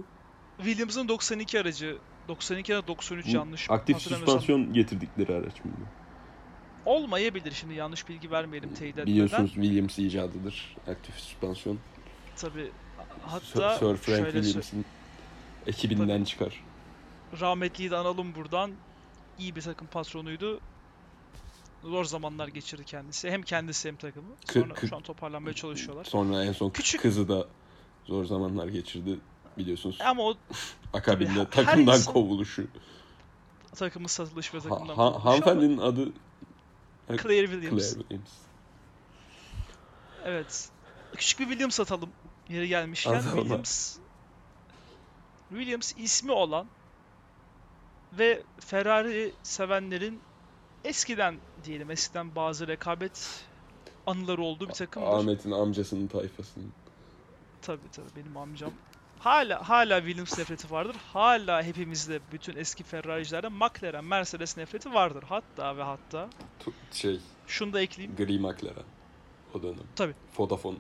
[0.58, 1.97] Williams'ın 92 aracı.
[2.27, 5.71] 92 ya da 93 Bu yanlış Aktif süspansiyon getirdikleri araç mı?
[5.77, 6.07] bu?
[6.88, 9.13] Olmayabilir şimdi yanlış bilgi vermeyelim teyit etmeden.
[9.13, 10.76] Biliyorsunuz Williams icadıdır.
[10.88, 11.80] Aktif süspansiyon.
[12.36, 12.71] Tabii.
[13.21, 14.86] Hatta Sir, Sir Frank Williams'ın
[15.67, 16.63] ekibinden çıkar.
[17.41, 18.71] rahmetliyi de analım buradan.
[19.39, 20.60] İyi bir takım patronuydu.
[21.84, 23.30] Zor zamanlar geçirdi kendisi.
[23.32, 24.28] Hem kendisi hem takımı.
[24.45, 26.04] Kı- Sonra kı- şu an toparlanmaya çalışıyorlar.
[26.04, 27.47] Sonra en son Küçük- kızı da
[28.06, 29.19] zor zamanlar geçirdi
[29.58, 29.97] biliyorsunuz.
[30.06, 30.36] Ama o
[30.93, 32.67] Akabinde tabii takımdan insan- kovuluşu.
[33.76, 36.10] takımı satılış ve Ha, takımdan ha, ama hanımefendinin adı
[37.08, 37.93] Claire Williams.
[37.93, 38.30] Claire Williams.
[40.26, 40.70] Evet.
[41.15, 42.10] Küçük bir Williams satalım.
[42.50, 43.13] Yeri gelmişken.
[43.13, 43.38] Atalım.
[43.38, 43.98] Williams
[45.50, 46.67] Williams ismi olan
[48.13, 50.20] ve Ferrari sevenlerin
[50.84, 53.43] eskiden diyelim eskiden bazı rekabet
[54.06, 55.08] anıları olduğu bir takımdır.
[55.08, 56.72] Ahmet'in amcasının tayfasının.
[57.62, 58.72] Tabii tabii benim amcam.
[59.19, 60.95] Hala hala Williams nefreti vardır.
[61.13, 65.23] Hala hepimizde bütün eski Ferrari'cilerde McLaren, Mercedes nefreti vardır.
[65.30, 66.30] Hatta ve hatta
[66.91, 68.15] Şey, şunu da ekleyeyim.
[68.17, 68.84] gri McLaren.
[69.53, 69.77] O dönem.
[69.95, 70.13] Tabii.
[70.38, 70.77] Vodafone.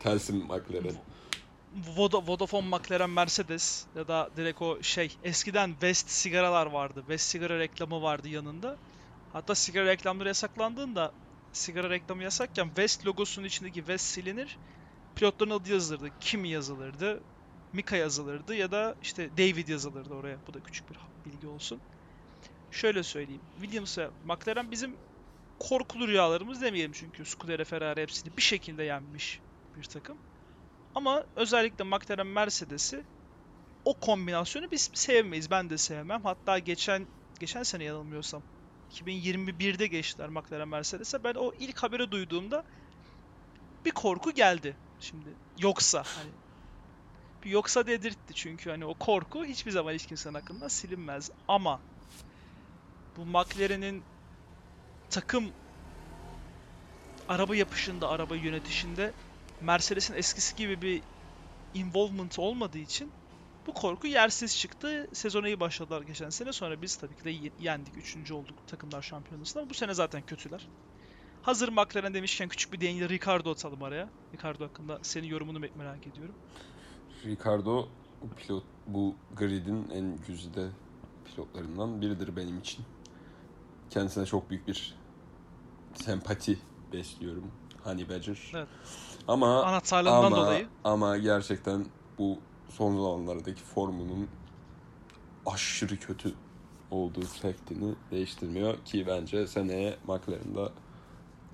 [0.00, 0.96] Telsim McLaren.
[1.96, 7.00] Voda- Vodafone McLaren Mercedes ya da direkt o şey eskiden West sigaralar vardı.
[7.00, 8.76] West sigara reklamı vardı yanında.
[9.32, 11.12] Hatta sigara reklamları yasaklandığında
[11.52, 14.56] sigara reklamı yasakken West logosunun içindeki West silinir.
[15.16, 16.10] Pilotların adı yazılırdı.
[16.20, 17.20] Kimi yazılırdı.
[17.76, 20.38] Mika yazılırdı ya da işte David yazılırdı oraya.
[20.48, 21.80] Bu da küçük bir bilgi olsun.
[22.70, 23.42] Şöyle söyleyeyim.
[23.60, 24.96] Williams ve McLaren bizim
[25.58, 29.40] korkulu rüyalarımız demeyelim çünkü Scuderia Ferrari hepsini bir şekilde yenmiş
[29.76, 30.18] bir takım.
[30.94, 33.04] Ama özellikle McLaren Mercedes'i
[33.84, 35.50] o kombinasyonu biz sevmeyiz.
[35.50, 36.24] Ben de sevmem.
[36.24, 37.06] Hatta geçen
[37.40, 38.42] geçen sene yanılmıyorsam
[38.94, 41.24] 2021'de geçtiler McLaren Mercedes'e.
[41.24, 42.64] Ben o ilk haberi duyduğumda
[43.84, 44.76] bir korku geldi.
[45.00, 46.30] Şimdi yoksa hani
[47.44, 51.30] yoksa dedirtti çünkü hani o korku hiçbir zaman hiç kimsenin aklından silinmez.
[51.48, 51.80] Ama
[53.16, 54.02] bu McLaren'in
[55.10, 55.52] takım
[57.28, 59.12] araba yapışında, araba yönetişinde
[59.60, 61.02] Mercedes'in eskisi gibi bir
[61.74, 63.12] involvement olmadığı için
[63.66, 65.08] bu korku yersiz çıktı.
[65.12, 66.52] Sezona iyi başladılar geçen sene.
[66.52, 67.96] Sonra biz tabii ki de yendik.
[67.96, 69.60] Üçüncü olduk takımlar şampiyonasında.
[69.60, 70.68] Ama bu sene zaten kötüler.
[71.42, 74.10] Hazır McLaren demişken küçük bir değinle Ricardo atalım araya.
[74.34, 76.34] Ricardo hakkında senin yorumunu me- merak ediyorum.
[77.24, 77.88] Ricardo
[78.22, 80.68] bu pilot bu gridin en güzide
[81.24, 82.84] pilotlarından biridir benim için.
[83.90, 84.94] Kendisine çok büyük bir
[85.94, 86.58] sempati
[86.92, 87.50] besliyorum.
[87.84, 88.52] Honey Badger.
[88.54, 88.68] Evet.
[89.28, 90.68] Ama Anahtarlığından ama, dolayı.
[90.84, 91.86] ama gerçekten
[92.18, 94.28] bu son zamanlardaki formunun
[95.46, 96.34] aşırı kötü
[96.90, 100.72] olduğu faktini değiştirmiyor ki bence seneye McLaren'da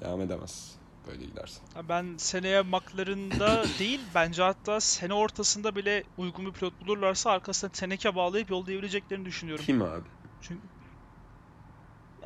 [0.01, 1.61] devam edemez böyle giderse.
[1.75, 7.71] Ha, Ben seneye McLaren'da değil bence hatta sene ortasında bile uygun bir pilot bulurlarsa arkasına
[7.71, 9.65] teneke bağlayıp yollayabileceklerini düşünüyorum.
[9.65, 10.03] Kim abi?
[10.43, 10.61] Çünkü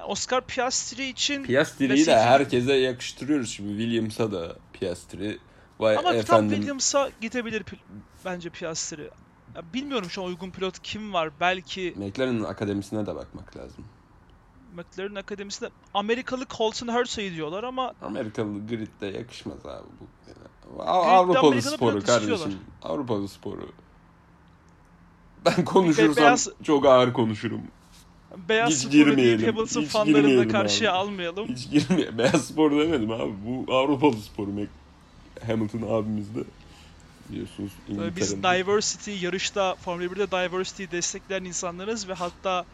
[0.06, 3.82] Oscar Piastri için Piastri'yi de herkese yakıştırıyoruz şimdi.
[3.82, 5.38] Williams'a da Piastri.
[5.78, 6.56] Vay ama tam efendim.
[6.56, 7.64] Williams'a gidebilir
[8.24, 9.10] bence Piastri.
[9.54, 11.30] Ya bilmiyorum şu an uygun pilot kim var.
[11.40, 13.84] Belki McLaren'ın akademisine de bakmak lazım.
[14.76, 20.06] McLaren Akademisi'nde Amerikalı Colton Hertz'e diyorlar ama Amerikalı gridde yakışmaz abi bu.
[20.28, 20.82] Yani.
[20.88, 22.58] Av- Avrupalı Amerikalı sporu kardeşim.
[22.82, 23.68] Avrupalı sporu.
[25.44, 27.60] Ben konuşursam beyaz- çok ağır konuşurum.
[28.48, 30.98] beyaz Hiç girmeyelim, Hamilton hiç fanlarını da girmeyelim karşıya abi.
[30.98, 31.48] almayalım.
[31.48, 32.18] Hiç girmiyor.
[32.18, 33.32] Beyaz spor demedim abi.
[33.46, 34.50] Bu Avrupalı sporu.
[35.46, 36.44] Hamilton abimiz de
[37.30, 42.64] biliyorsunuz Tabii Biz diversity, yarışta Formula 1'de diversity'yi destekleyen insanlarız ve hatta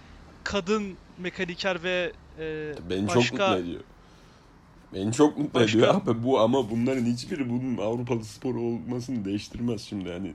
[0.45, 3.81] kadın mekaniker ve e, Beni çok başka mutlu ediyor.
[4.95, 9.81] Beni çok mutlu Başka- ediyor abi bu ama bunların hiçbiri bunun Avrupalı spor olmasını değiştirmez
[9.83, 10.35] şimdi hani.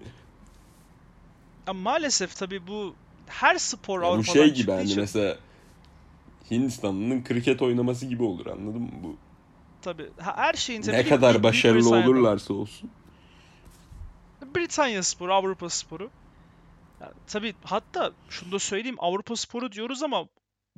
[1.67, 2.95] Ya maalesef tabii bu
[3.27, 5.37] her spor Ya bu Avrupa'dan şey gibi hani için mesela
[6.51, 9.15] Hindistanlı'nın kriket oynaması gibi olur anladın mı bu?
[9.81, 12.89] tabii ha- her şeyin tabii Ne ki kadar başarılı olurlarsa olsun.
[14.55, 16.09] Britanya sporu, Avrupa sporu.
[17.01, 20.25] Ya tabii hatta şunu da söyleyeyim Avrupa sporu diyoruz ama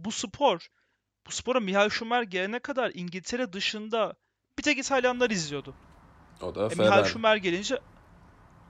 [0.05, 0.67] bu spor
[1.27, 4.15] bu spora Michael Schumacher gelene kadar İngiltere dışında
[4.57, 5.73] bir tek İtalyanlar izliyordu.
[6.41, 7.09] O da E, Michael Ferrari.
[7.09, 7.79] Schumacher gelince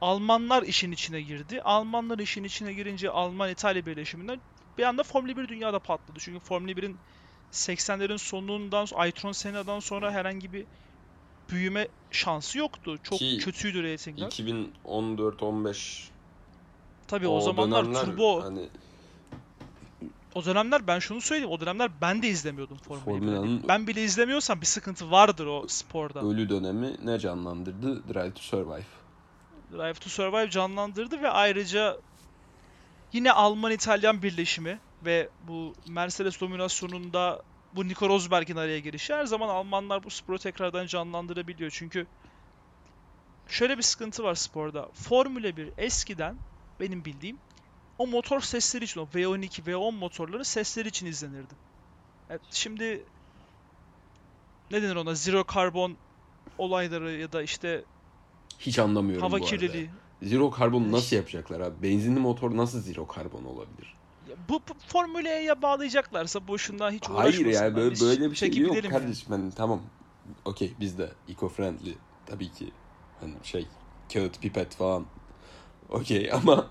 [0.01, 1.61] Almanlar işin içine girdi.
[1.61, 4.39] Almanlar işin içine girince Alman-İtalya birleşiminden
[4.77, 6.19] bir anda Formula 1 dünyada patladı.
[6.19, 6.97] Çünkü Formula 1'in
[7.51, 10.65] 80'lerin sonundan, Aytron Senna'dan sonra herhangi bir
[11.49, 12.97] büyüme şansı yoktu.
[13.03, 14.27] Çok Ki kötüydü reytingler.
[14.27, 16.09] 2014-15
[17.07, 18.43] Tabii o, zamanlar dönemler turbo.
[18.43, 18.69] hani
[20.35, 21.51] O dönemler ben şunu söyleyeyim.
[21.51, 23.19] O dönemler ben de izlemiyordum Formula 1'i.
[23.19, 26.21] Formula'nın Ben bile izlemiyorsam bir sıkıntı vardır o sporda.
[26.21, 28.13] ölü dönemi ne canlandırdı?
[28.13, 28.83] Drive to Survive.
[29.71, 31.97] Drive to Survive canlandırdı ve ayrıca
[33.13, 37.41] yine Alman-İtalyan birleşimi ve bu Mercedes dominasyonunda
[37.75, 41.71] bu Nico Rosberg'in araya girişi her zaman Almanlar bu sporu tekrardan canlandırabiliyor.
[41.71, 42.07] Çünkü
[43.47, 44.89] şöyle bir sıkıntı var sporda.
[44.93, 46.35] Formula 1 eskiden
[46.79, 47.37] benim bildiğim
[47.99, 51.53] o motor sesleri için o V12, V10 motorları sesleri için izlenirdi.
[52.29, 53.03] Evet, şimdi
[54.71, 55.15] ne denir ona?
[55.15, 55.97] Zero karbon
[56.57, 57.83] olayları ya da işte
[58.59, 59.83] Hiç anlamıyorum hava bu kirliliği.
[59.89, 60.29] arada.
[60.29, 61.83] Zero karbon nasıl yapacaklar abi?
[61.83, 63.93] Benzinli motor nasıl zero karbon olabilir?
[64.29, 67.51] Ya Bu, bu Formula E'ye bağlayacaklarsa boşuna hiç Hayır uğraşmasınlar.
[67.65, 68.89] yani böyle, Biz böyle bir şey yok yani.
[68.89, 69.33] kardeşim.
[69.33, 69.81] Yani tamam.
[70.45, 71.93] Okey biz de eco-friendly
[72.25, 72.71] tabii ki.
[73.19, 73.67] Hani şey
[74.13, 75.05] kağıt pipet falan.
[75.89, 76.67] Okey ama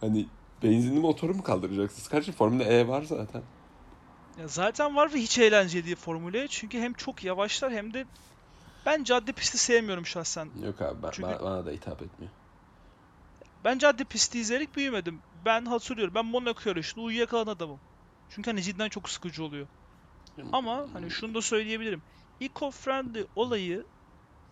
[0.00, 0.26] hani
[0.62, 2.08] benzinli motoru mu kaldıracaksınız?
[2.08, 3.42] Kardeşim Formula E var zaten.
[4.40, 6.48] Ya zaten var ve hiç eğlenceli değil Formula E.
[6.48, 8.04] Çünkü hem çok yavaşlar hem de
[8.86, 10.48] ben cadde pisti sevmiyorum şahsen.
[10.64, 12.32] Yok abi ben, Çünkü- bana, bana da hitap etmiyor.
[13.64, 15.20] Ben cadde pisti izleyerek büyümedim.
[15.44, 16.14] Ben hatırlıyorum.
[16.14, 17.80] Ben Monaco yarışında uyuyakalan adamım.
[18.30, 19.66] Çünkü hani cidden çok sıkıcı oluyor.
[20.52, 22.02] Ama hani şunu da söyleyebilirim.
[22.40, 23.84] Eco-friendly olayı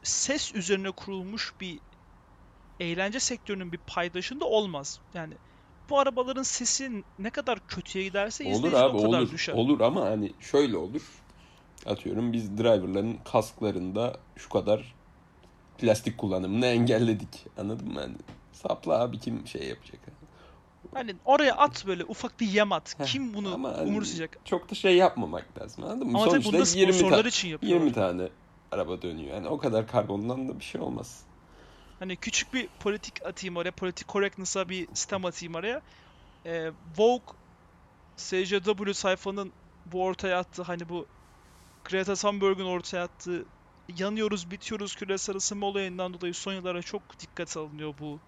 [0.03, 1.79] ses üzerine kurulmuş bir
[2.81, 5.01] eğlence sektörünün bir paydaşında olmaz.
[5.15, 5.35] Yani
[5.91, 9.31] bu arabaların sesi ne kadar kötüye giderse Olur abi o kadar olur.
[9.31, 9.55] düşer.
[9.55, 11.03] Olur ama hani şöyle olur.
[11.87, 14.95] Atıyorum biz driverların kasklarında şu kadar
[15.79, 17.47] plastik kullanımını engelledik.
[17.59, 18.01] Anladın mı?
[18.01, 18.15] Hani
[18.53, 20.01] sapla abi kim şey yapacak?
[20.95, 22.99] Hani oraya at böyle ufak bir yem at.
[23.01, 24.39] Heh, Kim bunu ama hani umursayacak?
[24.45, 25.85] Çok da şey yapmamak lazım.
[25.85, 26.19] Anladın mı?
[26.19, 27.81] Ama Sonuçta bunu da 20, sponsorlar ta- için yapıyorlar.
[27.81, 28.29] 20 tane
[28.73, 29.35] araba dönüyor.
[29.35, 31.23] Yani o kadar karbondan da bir şey olmaz.
[32.01, 35.83] Hani küçük bir politik atayım oraya, politik correctness'a bir stem atayım oraya.
[36.47, 37.35] Ee, Vogue
[38.17, 39.53] SJW sayfanın
[39.87, 41.07] bu ortaya attığı hani bu
[41.85, 43.45] Greta Thunberg'in ortaya attığı
[43.99, 48.19] yanıyoruz bitiyoruz küresel ısınma olayından dolayı son yıllara çok dikkat alınıyor bu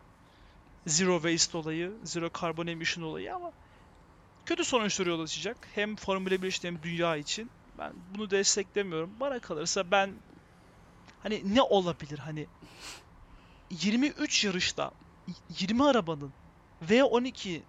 [0.87, 3.53] zero waste olayı, zero carbon emission olayı ama
[4.47, 5.57] kötü sonuçlara yol açacak.
[5.75, 7.51] Hem Formula 1 için hem dünya için.
[7.79, 9.11] Ben bunu desteklemiyorum.
[9.21, 10.11] Bana kalırsa ben
[11.23, 12.47] hani ne olabilir hani
[13.81, 14.91] 23 yarışta
[15.59, 16.31] 20 arabanın
[16.89, 17.61] V12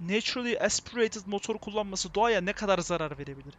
[0.00, 3.54] naturally aspirated motor kullanması doğaya ne kadar zarar verebilir?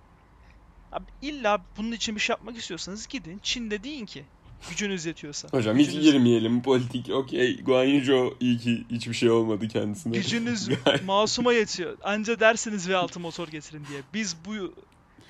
[0.91, 4.25] Abi illa bunun için bir şey yapmak istiyorsanız gidin Çin'de deyin ki
[4.69, 5.47] gücünüz yetiyorsa.
[5.51, 7.09] Hocam hiç Gücünüz- girmeyelim politik.
[7.09, 7.61] Okey.
[7.63, 10.17] Guan Yu Zhou iyi ki hiçbir şey olmadı kendisine.
[10.17, 10.69] Gücünüz
[11.05, 11.97] masuma yetiyor.
[12.03, 14.01] Anca dersiniz V6 motor getirin diye.
[14.13, 14.73] Biz bu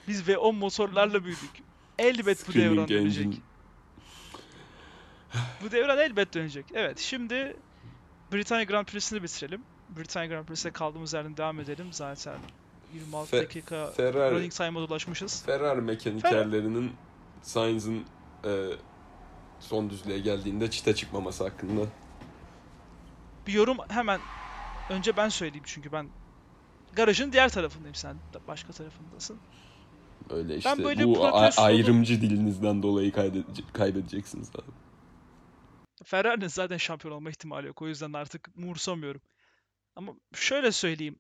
[0.08, 1.52] biz V10 motorlarla büyüdük.
[2.00, 3.42] Elbet bu devran Screaming dönecek.
[5.64, 6.66] Bu devran elbet dönecek.
[6.74, 7.58] Evet şimdi
[8.34, 9.62] Britanya Grand Prix'sini bitirelim.
[9.98, 11.88] Britanya Grand Prix'sine kaldığımız yerden devam edelim.
[11.92, 12.36] Zaten
[12.94, 15.44] 26 Fe- dakika Ferrari, running time'a ulaşmışız.
[15.46, 16.92] Ferrari mekanikerlerinin
[17.42, 18.06] Sainz'ın
[18.46, 18.50] e,
[19.60, 21.82] son düzlüğe geldiğinde çite çıkmaması hakkında.
[23.48, 24.20] Bir yorum hemen
[24.90, 26.08] önce ben söyleyeyim çünkü ben
[26.94, 28.16] garajın diğer tarafındayım sen
[28.48, 29.38] başka tarafındasın.
[30.30, 34.72] Öyle işte böyle bu a- ayrımcı dilinizden dolayı kaydede- kaybedeceksiniz abi.
[36.06, 37.82] Ferrari'nin zaten şampiyon olma ihtimali yok.
[37.82, 39.22] O yüzden artık umursamıyorum.
[39.96, 41.20] Ama şöyle söyleyeyim.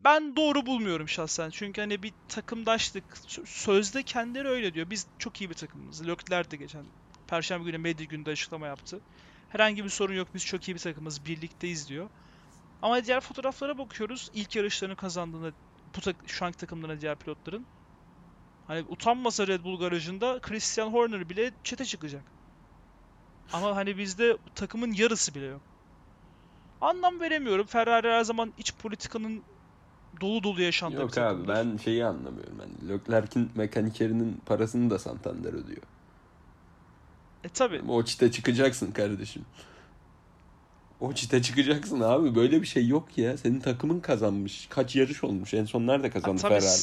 [0.00, 1.50] Ben doğru bulmuyorum şahsen.
[1.50, 4.90] Çünkü hani bir takımdaşlık sö- sözde kendileri öyle diyor.
[4.90, 6.08] Biz çok iyi bir takımız.
[6.08, 6.92] Leclerc de geçen
[7.26, 9.02] Perşembe günü medya günde açıklama yaptı.
[9.48, 10.34] Herhangi bir sorun yok.
[10.34, 11.26] Biz çok iyi bir takımız.
[11.26, 12.10] Birlikteyiz diyor.
[12.82, 14.30] Ama diğer fotoğraflara bakıyoruz.
[14.32, 15.54] İlk yarışlarını kazandığında
[15.96, 17.68] bu tak şu anki takımların diğer pilotların.
[18.64, 22.33] Hani utanmasa Red Bull garajında Christian Horner bile çete çıkacak.
[23.52, 25.60] Ama hani bizde takımın yarısı bile yok.
[26.80, 27.66] Anlam veremiyorum.
[27.66, 29.42] Ferrari her zaman iç politikanın
[30.20, 31.48] dolu dolu yaşandığı bir Yok abi takımdır.
[31.48, 32.58] ben şeyi anlamıyorum.
[32.60, 35.82] Yani Leclerc'in mekanikerinin parasını da Santander ödüyor.
[37.44, 37.78] E tabi.
[37.78, 39.44] Ama o çite çıkacaksın kardeşim.
[41.00, 42.34] O çite çıkacaksın abi.
[42.34, 43.36] Böyle bir şey yok ya.
[43.38, 44.66] Senin takımın kazanmış.
[44.70, 45.54] Kaç yarış olmuş?
[45.54, 46.80] En son nerede kazandı tabii Ferrari?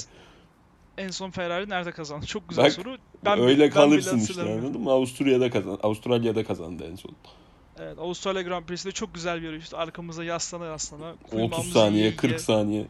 [1.02, 2.26] En son Ferrari nerede kazandı?
[2.26, 2.98] Çok güzel Bak, soru.
[3.26, 4.92] Öyle ben kalırsın işte anladın mı?
[4.92, 5.80] Avusturya'da kazandı.
[5.84, 7.12] Avustralya'da kazandı en son.
[7.80, 9.78] Evet, Avustralya Grand Prix'sinde çok güzel bir yarıştı.
[9.78, 11.12] Arkamıza yaslana yaslana.
[11.12, 12.40] 30 kuymağımızı saniye, yiye 40 yiye.
[12.40, 12.86] saniye.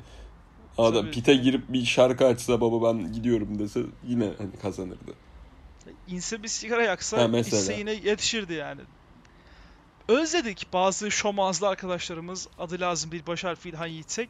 [0.78, 1.12] Adam Tabii.
[1.12, 5.13] pite girip bir şarkı açsa baba ben gidiyorum dese yine hani kazanırdı.
[6.08, 8.82] İnse bir sigara yaksa içse yine yetişirdi yani.
[10.08, 14.30] Özledik bazı şomazlı arkadaşlarımız adı lazım değil baş harfi İlhan Yiğitsek.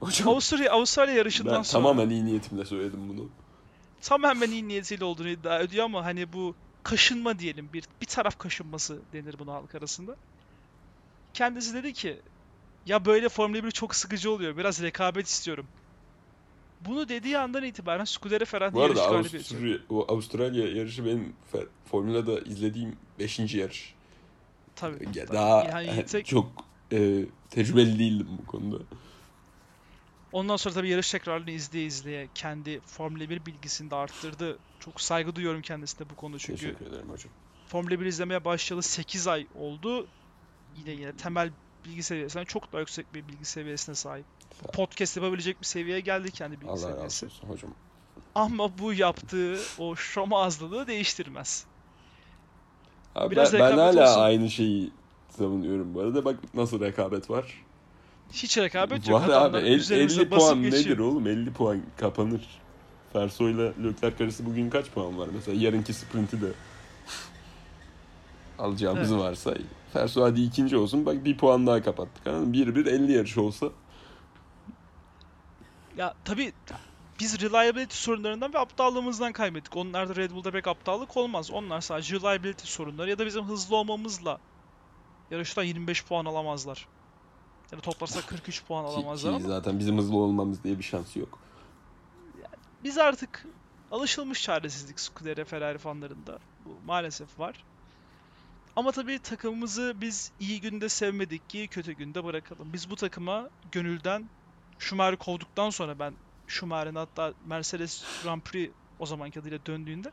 [0.00, 3.28] Hocam Avustralya, Avustralya yarışından ben sonra tamamen iyi niyetimle söyledim bunu.
[4.02, 8.98] tamamen iyi niyetiyle olduğunu iddia ediyor ama hani bu kaşınma diyelim bir bir taraf kaşınması
[9.12, 10.16] denir buna halk arasında.
[11.34, 12.16] Kendisi dedi ki
[12.86, 14.56] ya böyle Formula 1 çok sıkıcı oluyor.
[14.56, 15.66] Biraz rekabet istiyorum.
[16.80, 19.36] Bunu dediği andan itibaren Scuderia Ferrari Bu arada yarış galibiyeti.
[19.54, 21.32] Avusturya, o Avustralya yarışı benim
[21.90, 23.54] Formula'da izlediğim 5.
[23.54, 23.94] yarış.
[24.76, 25.04] Tabii.
[25.14, 25.36] Ya tabii.
[25.36, 26.46] Daha İlhan Yiğitsek- çok
[26.92, 28.76] e, tecrübeli değildim bu konuda.
[30.32, 34.58] Ondan sonra tabii yarış tekrarını izleye izleye kendi Formula 1 bilgisini de arttırdı.
[34.80, 37.32] Çok saygı duyuyorum kendisine bu konuda çünkü Teşekkür ederim hocam.
[37.68, 40.06] Formula 1 izlemeye başlayalı 8 ay oldu.
[40.76, 41.50] Yine yine temel
[41.84, 44.24] bilgi seviyesinden çok daha yüksek bir bilgi seviyesine sahip.
[44.62, 44.70] Sağ.
[44.72, 47.26] Podcast yapabilecek bir seviyeye geldi kendi bilgi Allah razı seviyesi.
[47.26, 47.70] olsun hocam.
[48.34, 51.64] Ama bu yaptığı o şomazlılığı değiştirmez.
[53.14, 54.20] Abi Biraz ben, ben hala olsun.
[54.20, 54.90] aynı şeyi
[55.30, 56.24] savunuyorum bu arada.
[56.24, 57.64] Bak nasıl rekabet var.
[58.32, 59.20] Hiç rekabet yok.
[59.20, 60.84] Var abi el- üzerimize 50 basıp puan geçiyor.
[60.84, 61.26] nedir oğlum?
[61.26, 62.40] 50 puan kapanır.
[63.12, 65.28] Ferso ile Leclerc arası bugün kaç puan var?
[65.34, 66.46] Mesela yarınki sprinti de
[68.58, 69.22] alacağımız Evet.
[69.22, 69.56] varsay.
[69.92, 71.06] Ferso hadi ikinci olsun.
[71.06, 72.26] Bak bir puan daha kapattık.
[72.26, 72.54] Anladın mı?
[72.54, 73.66] 1-1 50 yarış olsa
[75.96, 76.52] Ya tabii
[77.20, 79.76] biz reliability sorunlarından ve aptallığımızdan kaybettik.
[79.76, 81.50] Onlarda Red Bull'da pek aptallık olmaz.
[81.50, 84.38] Onlar sadece reliability sorunları ya da bizim hızlı olmamızla
[85.30, 86.86] yarışta 25 puan alamazlar.
[87.72, 91.38] Ya da toplarsa 43 puan alamazlar ama zaten bizim hızlı olmamız diye bir şansı yok.
[92.84, 93.46] biz artık
[93.90, 96.38] alışılmış çaresizlik Scuderia Ferrari fanlarında.
[96.64, 97.64] Bu maalesef var.
[98.76, 102.72] Ama tabii takımımızı biz iyi günde sevmedik ki kötü günde bırakalım.
[102.72, 104.28] Biz bu takıma gönülden
[104.78, 106.14] Schumacher'i kovduktan sonra ben
[106.46, 110.12] Schumacher'in hatta Mercedes Grand Prix o zamanki adıyla döndüğünde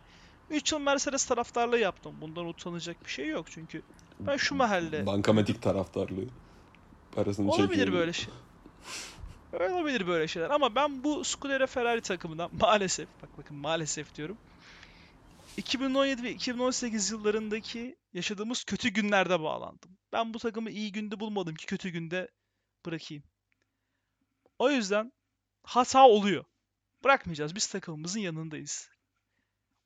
[0.50, 2.16] 3 yıl Mercedes taraftarlığı yaptım.
[2.22, 3.82] Bundan utanacak bir şey yok çünkü
[4.20, 6.26] ben Schumacher'le Bankamatik taraftarlığı.
[7.16, 8.34] Parasını olabilir böyle şey.
[9.54, 14.38] Olabilir böyle şeyler ama ben bu Scuderia Ferrari takımından maalesef bak bakın maalesef diyorum.
[15.58, 19.98] 2017 ve 2018 yıllarındaki yaşadığımız kötü günlerde bağlandım.
[20.14, 22.30] Ben bu takımı iyi günde bulmadım ki kötü günde
[22.86, 23.24] bırakayım.
[24.60, 25.14] O yüzden
[25.64, 26.46] hata oluyor.
[27.04, 27.56] Bırakmayacağız.
[27.56, 28.90] Biz takımımızın yanındayız.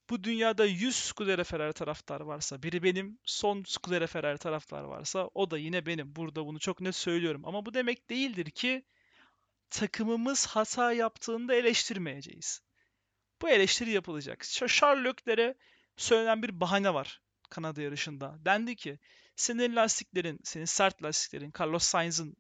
[0.10, 5.52] Bu dünyada 100 Scuderia Ferrari taraftarı varsa, biri benim, son Scuderia Ferrari taraftarı varsa o
[5.52, 6.16] da yine benim.
[6.16, 7.42] Burada bunu çok net söylüyorum.
[7.46, 8.86] Ama bu demek değildir ki
[9.70, 12.62] takımımız hata yaptığında eleştirmeyeceğiz.
[13.42, 14.44] Bu eleştiri yapılacak.
[14.68, 15.16] Charles
[15.98, 18.38] söylenen bir bahane var Kanada yarışında.
[18.46, 19.00] Dendi ki
[19.36, 22.38] senin lastiklerin, senin sert lastiklerin, Carlos Sainz'ın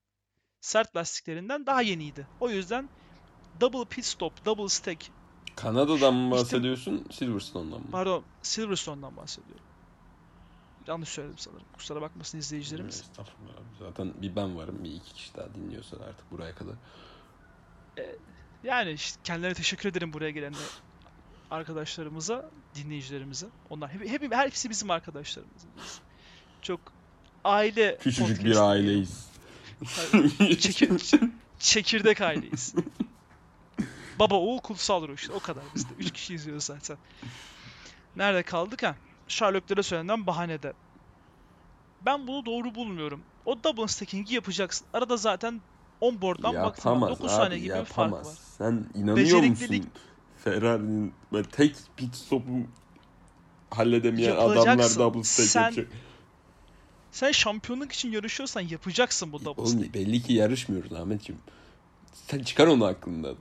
[0.61, 2.27] sert lastiklerinden daha yeniydi.
[2.39, 2.89] O yüzden
[3.61, 5.11] double pit stop, double stack,
[5.61, 7.87] Kanada'dan mı İşte- bahsediyorsun, Silverstone'dan mı?
[7.91, 9.63] pardon Silverstone'dan bahsediyorum.
[10.87, 11.65] Yanlış söyledim sanırım.
[11.73, 12.95] Kusura bakmasın izleyicilerimiz.
[13.01, 13.53] Estağfurullah.
[13.79, 16.75] Zaten bir ben varım, bir iki kişi daha dinliyorsa artık buraya kadar.
[18.63, 20.53] Yani işte kendilerine teşekkür ederim buraya gelen
[21.51, 23.47] arkadaşlarımıza, dinleyicilerimize.
[23.69, 25.61] Onlar hep, hep hepsi bizim arkadaşlarımız.
[25.77, 25.99] Biz
[26.61, 26.79] çok
[27.43, 29.27] aile Küçücük bir aileyiz.
[30.59, 30.91] Çekir,
[31.59, 32.73] çekirdek aileyiz.
[34.19, 35.93] Baba oğul kutsal ruh işte o kadar biz de.
[35.99, 36.97] Üç kişi izliyoruz zaten.
[38.15, 38.95] Nerede kaldık ha?
[39.27, 40.73] Sherlock'lara söylenen bahanede.
[42.05, 43.21] Ben bunu doğru bulmuyorum.
[43.45, 44.87] O double stacking'i yapacaksın.
[44.93, 45.61] Arada zaten
[46.01, 46.91] onboard'dan baktım.
[46.91, 48.23] yapamaz 9 abi, saniye gibi bir fark var.
[48.57, 49.91] Sen inanıyor Beceriklilik- musun?
[50.43, 51.13] Ferrari'nin
[51.51, 52.51] tek pit stop'u
[53.69, 55.87] halledemeyen adamlar double stack Sen yapacak.
[57.11, 59.93] Sen şampiyonluk için yarışıyorsan yapacaksın bu double Oğlum stack.
[59.93, 61.41] belli ki yarışmıyoruz Ahmetciğim.
[62.13, 63.35] Sen çıkar onu aklından.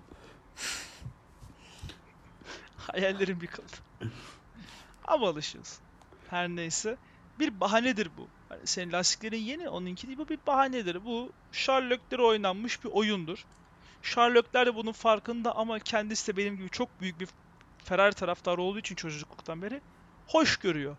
[2.77, 3.77] Hayallerim yıkıldı.
[5.05, 5.79] Ama alışıyorsun.
[6.31, 6.97] Her neyse.
[7.39, 8.29] Bir bahanedir bu.
[8.49, 10.19] Hani senin lastiklerin yeni, onunki değil.
[10.19, 11.05] Bu bir bahanedir.
[11.05, 13.45] Bu Sherlock'lere oynanmış bir oyundur.
[14.03, 17.29] Sherlock'ler de bunun farkında ama kendisi de benim gibi çok büyük bir
[17.85, 19.81] Ferrari taraftarı olduğu için çocukluktan beri
[20.27, 20.97] hoş görüyor.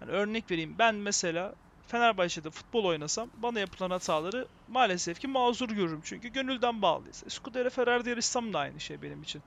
[0.00, 0.74] Yani örnek vereyim.
[0.78, 1.54] Ben mesela
[1.86, 6.00] Fenerbahçe'de futbol oynasam bana yapılan hataları maalesef ki mazur görürüm.
[6.04, 7.22] Çünkü gönülden bağlıyız.
[7.26, 9.42] E, Scuderia Ferrari'de yarışsam da aynı şey benim için.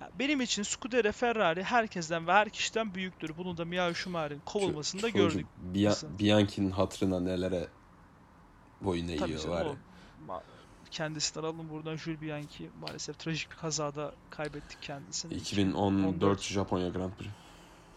[0.00, 3.36] Ya benim için Scuderia Ferrari herkesten ve her kişiden büyüktür.
[3.38, 5.46] Bunu da Michael Schumacher'in kovulmasında Çocuk gördük.
[5.74, 6.18] Bia-.
[6.18, 7.68] Bianchi'nin hatırına nelere
[8.80, 10.42] boyun eğiyor var ya.
[10.90, 15.34] kendisinden alın buradan Jules Bianchi maalesef trajik bir kazada kaybettik kendisini.
[15.34, 16.42] 2014 14.
[16.42, 17.30] Japonya Grand Prix.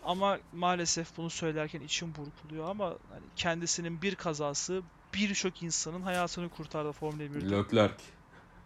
[0.08, 4.82] Ama maalesef bunu söylerken içim burkuluyor ama hani kendisinin bir kazası
[5.14, 7.52] birçok insanın hayatını kurtardı Formula 1'de.
[7.52, 7.94] Leclerc,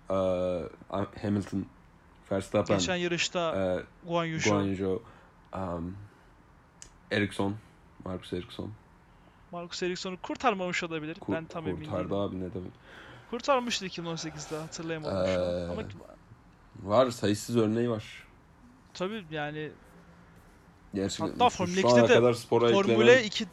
[0.09, 0.69] eee,
[1.21, 1.65] Hamilton,
[2.31, 5.01] Verstappen, Geçen yarışta eee, Guan Yu Guan Zhou,
[5.55, 5.97] um,
[7.11, 7.55] Ericsson,
[8.05, 8.71] Marcus Ericsson.
[9.51, 11.15] Marcus Ericsson'u kurtarmamış olabilir.
[11.19, 12.17] Kur- ben tam emin kurtardı değilim.
[12.21, 12.71] abi ne demek.
[13.29, 15.69] Kurtarmıştı 2018'de hatırlayamadım şu an.
[15.69, 15.85] Ama Ee,
[16.83, 18.27] Var sayısız örneği var.
[18.93, 19.71] tabii yani
[20.93, 23.45] Gerçekten Hatta Formula şu 2'de ana de Formula eklenen 2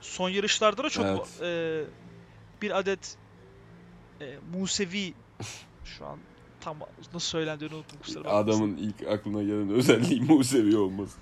[0.00, 1.40] son yarışlarda da çok Evet.
[1.42, 1.84] e,
[2.62, 3.16] bir adet
[4.20, 5.14] e, Musevi
[5.84, 6.18] şu an
[6.60, 6.76] tam
[7.14, 8.48] nasıl söylendiğini unuttum kusura bakmasın.
[8.48, 11.18] adamın ilk aklına gelen özelliği Musevi olması.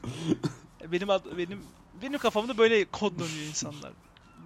[0.92, 1.60] Benim ad- benim
[2.02, 3.92] benim kafamda böyle kodlanıyor insanlar.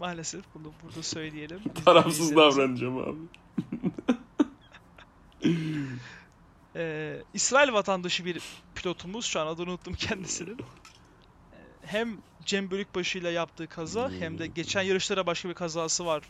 [0.00, 1.60] Maalesef bunu burada söyleyelim.
[1.84, 3.18] Tarafsız davranacağım abi.
[6.76, 8.42] Ee, İsrail vatandaşı bir
[8.74, 10.58] pilotumuz şu an adını unuttum kendisinin.
[10.58, 16.22] Ee, Hem Cem Bölükbaşı ile yaptığı kaza hem de geçen yarışlara başka bir kazası var.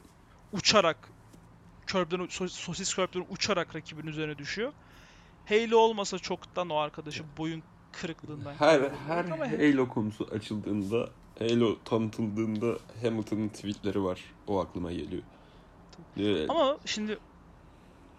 [0.53, 1.09] Uçarak
[1.87, 4.73] körbden sos- sosis körbden uçarak rakibin üzerine düşüyor.
[5.49, 13.49] Halo olmasa çoktan o arkadaşı boyun kırıklığından Her her Halo konusu açıldığında, Halo tanıtıldığında Hamilton'ın
[13.49, 14.21] tweetleri var.
[14.47, 15.23] O aklıma geliyor.
[16.19, 17.19] Ee, Ama şimdi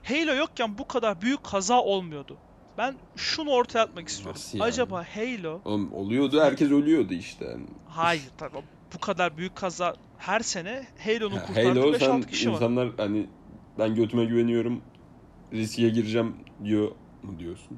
[0.08, 2.38] Halo yokken bu kadar büyük kaza olmuyordu.
[2.78, 4.36] Ben şunu ortaya atmak istiyorum.
[4.36, 4.68] Nasıl yani?
[4.68, 7.58] Acaba Halo oğlum oluyordu, herkes ölüyordu işte.
[7.90, 8.58] Hayır tabii
[8.94, 12.54] bu kadar büyük kaza her sene Halo'nun Ha, kurtardığı Halo 5-6 sen kişi var.
[12.54, 13.30] insanlar hani
[13.80, 14.82] ben götüme güveniyorum,
[15.54, 16.92] riske gireceğim diyor
[17.24, 17.78] mu diyorsun?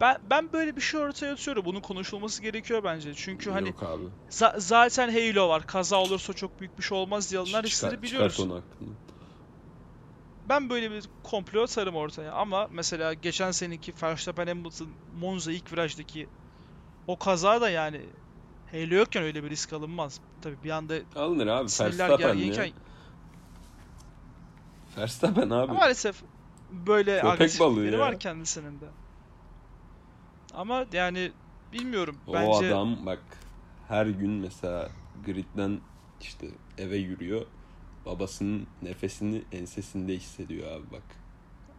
[0.00, 1.64] Ben ben böyle bir şey ortaya atıyorum.
[1.64, 3.14] Bunun konuşulması gerekiyor bence.
[3.14, 4.02] Çünkü hani Yok abi.
[4.30, 5.66] za- zaten Halo var.
[5.66, 8.36] Kaza olursa çok büyük bir şey olmaz diye alınan riskleri biliyoruz.
[8.36, 8.94] Çıkart onu aklından.
[10.48, 14.88] Ben böyle bir komplo atarım ortaya ama mesela geçen seneki Verstappen Hamilton
[15.20, 16.26] Monza ilk virajdaki
[17.06, 18.00] o kaza da yani
[18.70, 20.20] Halo yokken öyle bir risk alınmaz.
[20.40, 21.68] Tabii bir anda Alınır abi.
[21.80, 22.68] Verstappen ya.
[24.98, 25.72] Verstappen abi.
[25.72, 26.22] maalesef
[26.70, 27.98] böyle Köpek agresif balığı biri ya.
[27.98, 28.86] var kendisinin de.
[30.54, 31.32] Ama yani
[31.72, 32.20] bilmiyorum.
[32.26, 33.20] O Bence adam bak
[33.88, 34.88] her gün mesela
[35.24, 35.80] gridden
[36.20, 36.46] işte
[36.78, 37.46] eve yürüyor.
[38.08, 41.02] Babasının nefesini ensesinde hissediyor abi bak.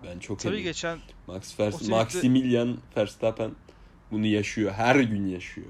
[0.03, 0.63] Ben çok tabii eminim.
[0.69, 3.51] geçen Max Vers Maximilian Verstappen
[4.11, 4.71] bunu yaşıyor.
[4.71, 5.67] Her gün yaşıyor.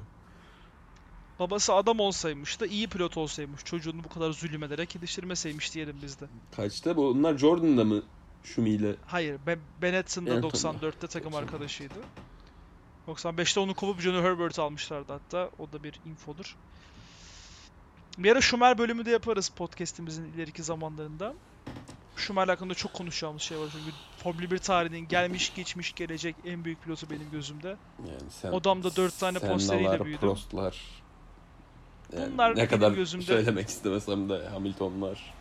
[1.40, 3.64] babası adam olsaymış da iyi pilot olsaymış.
[3.64, 6.26] Çocuğunu bu kadar zulüm ederek yetiştirmeseymiş diyelim biz de.
[6.56, 7.10] Kaçta bu?
[7.10, 8.04] Onlar Jordan'da mı
[8.44, 8.96] Şumi'yle?
[9.06, 10.32] Hayır, Be Benetton'da.
[10.32, 11.36] 94'te takım 94.
[11.44, 12.00] arkadaşıydı.
[13.08, 15.50] 95'te onu kovup Johnny Herbert almışlardı hatta.
[15.60, 16.56] O da bir infodur.
[18.20, 21.34] Bir ara Schumer bölümü de yaparız podcast'imizin ileriki zamanlarında.
[22.16, 26.84] Schumer'le hakkında çok konuşacağımız şey var çünkü Formula 1 tarihinin gelmiş geçmiş gelecek en büyük
[26.84, 27.68] pilotu benim gözümde.
[28.00, 30.20] Yani sen, Odamda dört tane Senna'lar, posteriyle büyüdüm.
[30.20, 30.78] Prost'lar.
[32.18, 35.34] Yani Bunlar ne kadar gözümde- söylemek istemesem de Hamilton'lar,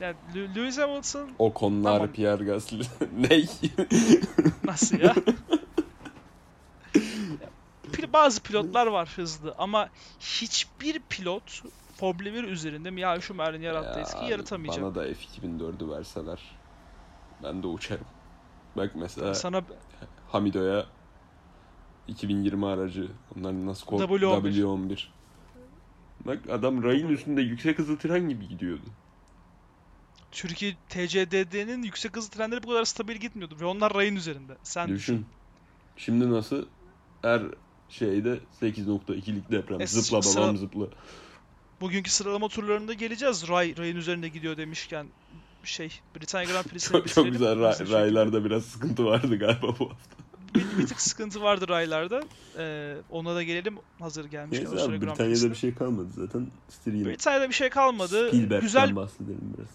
[0.00, 0.16] Yani
[0.56, 2.12] Lewis Hamilton Ocon'lar, Tamam.
[2.12, 2.82] Pierre Gasly.
[3.30, 3.48] Ney?
[4.64, 5.14] Nasıl ya?
[8.02, 9.88] Ya, Bazı pilotlar var hızlı ama
[10.20, 11.62] hiçbir pilot
[11.94, 14.84] Formula 1 üzerinde Michael Schumacher'in yarattığı Ya abi, yaratamayacak.
[14.84, 16.40] Bana da F2004'ü verseler
[17.42, 18.06] ben de uçarım.
[18.76, 19.62] Bak mesela Sana
[20.28, 20.86] Hamido'ya
[22.08, 24.60] 2020 aracı onların nasıl kod W11.
[24.60, 25.06] W11.
[26.26, 28.84] Bak adam rayın üstünde yüksek hızlı tren gibi gidiyordu.
[30.32, 34.56] Türkiye TCDD'nin yüksek hızlı trenleri bu kadar stabil gitmiyordu ve onlar rayın üzerinde.
[34.62, 35.26] Sen Düşün.
[35.96, 36.66] Şimdi nasıl
[37.22, 37.42] her
[37.88, 39.80] şeyde 8.2'lik deprem.
[39.80, 40.86] E, zıpla sıra- babam zıpla.
[41.80, 43.48] bugünkü sıralama turlarında geleceğiz.
[43.48, 45.06] Ray rayın üzerinde gidiyor demişken
[45.64, 50.16] şey Britanya Grand Prix'sini Çok, çok güzel ray- raylarda biraz sıkıntı vardı galiba bu hafta.
[50.54, 52.22] bir, bir tık sıkıntı vardı raylarda.
[52.58, 54.70] Ee, ona da gelelim hazır gelmişken.
[54.70, 56.50] Neyse abi Britanya'da bir şey kalmadı zaten.
[56.68, 57.04] Stream.
[57.04, 58.28] Britanya'da bir şey kalmadı.
[58.28, 59.68] Spielberg'den Güzel bahsedelim biraz.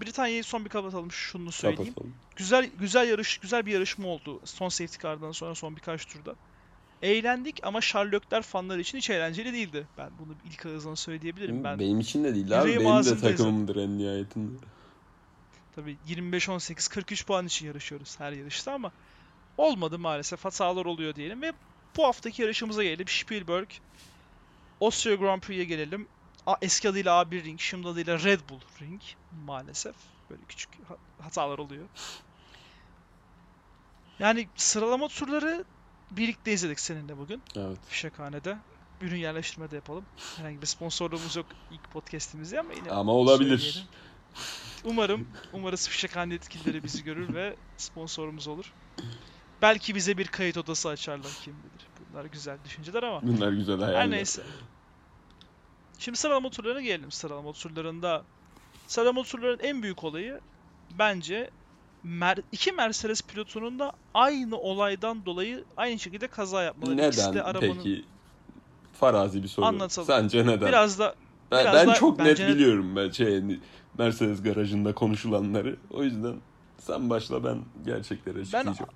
[0.00, 1.84] Britanya'yı son bir kapatalım şunu söyleyeyim.
[1.94, 2.14] Kapatalım.
[2.36, 4.40] Güzel güzel yarış güzel bir yarışma oldu.
[4.44, 6.34] Son safety car'dan sonra son birkaç turda.
[7.02, 9.86] Eğlendik ama Leclerc fanları için hiç eğlenceli değildi.
[9.98, 11.64] Ben bunu ilk ağızdan söyleyebilirim.
[11.64, 12.68] Ben Benim için de değil abi.
[12.80, 14.58] Benim de takımımdır en nihayetinde.
[15.74, 18.92] tabii 25-18 43 puan için yarışıyoruz her yarışta ama
[19.58, 20.44] olmadı maalesef.
[20.44, 21.52] Hatalar oluyor diyelim ve
[21.96, 23.08] bu haftaki yarışımıza gelelim.
[23.08, 23.68] Spielberg
[24.80, 26.06] Austria Grand Prix'e gelelim.
[26.46, 29.00] A- Eski adıyla A1 Ring, şimdi adıyla Red Bull Ring
[29.46, 29.94] maalesef.
[30.30, 31.84] Böyle küçük ha- hatalar oluyor.
[34.18, 35.64] Yani sıralama turları
[36.16, 37.42] birlikte izledik seninle bugün.
[37.56, 37.78] Evet.
[37.88, 38.58] Fişekhane'de.
[39.00, 40.04] Ürün yerleştirme de yapalım.
[40.36, 43.58] Herhangi bir sponsorluğumuz yok ilk podcast'imizde ama yine Ama olabilir.
[43.58, 43.88] söyleyelim.
[44.84, 48.72] Umarım, umarız Fişekhane yetkilileri bizi görür ve sponsorumuz olur.
[49.62, 51.86] Belki bize bir kayıt odası açarlar kim bilir.
[52.12, 54.00] Bunlar güzel düşünceler ama Bunlar güzel hayaller.
[54.00, 54.42] her neyse.
[55.98, 57.10] Şimdi sıralama turlarına gelelim.
[57.10, 58.24] Sıralama turlarında
[58.86, 60.40] sıralama turlarının en büyük olayı
[60.98, 61.50] bence
[62.02, 67.06] Mer iki Mercedes pilotunun da aynı olaydan dolayı aynı şekilde kaza yapmaları.
[67.08, 68.04] İkisi de Neden arabanın peki?
[68.92, 69.66] Farazi bir soru.
[69.66, 70.06] Anlatalım.
[70.06, 70.68] Sence neden?
[70.68, 71.14] biraz da
[71.52, 73.42] ben biraz ben da çok net bence- biliyorum ben şey
[73.98, 75.76] Mercedes garajında konuşulanları.
[75.90, 76.34] O yüzden
[76.78, 78.90] sen başla ben gerçekleri açıklayacağım.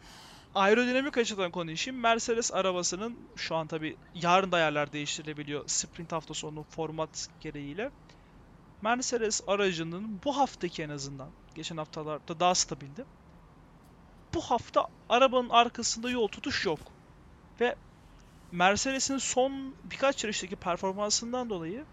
[0.55, 2.01] aerodinamik açıdan konuşayım.
[2.01, 7.91] Mercedes arabasının şu an tabi yarın da ayarlar değiştirilebiliyor sprint hafta sonu format gereğiyle.
[8.87, 13.05] Mercedes aracının bu haftaki en azından geçen haftalarda daha stabildi.
[14.35, 16.79] Bu hafta arabanın arkasında yol tutuş yok.
[17.61, 17.77] Ve
[18.53, 21.85] Mercedes'in son birkaç yarıştaki performansından dolayı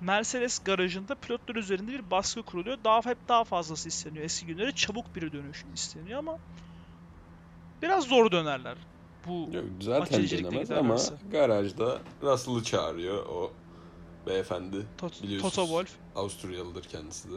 [0.00, 2.78] Mercedes garajında pilotlar üzerinde bir baskı kuruluyor.
[2.84, 4.24] Daha hep daha fazlası isteniyor.
[4.24, 6.38] Eski günlere çabuk bir dönüş isteniyor ama
[7.82, 8.76] biraz zor dönerler.
[9.26, 10.96] Bu Yok, zaten dönemez ama
[11.32, 13.52] garajda Russell'ı çağırıyor o
[14.28, 14.76] beyefendi.
[14.98, 15.54] Tot- Biliyorsunuz.
[15.54, 15.96] Toto Wolff.
[16.16, 17.36] Avusturyalıdır kendisi de.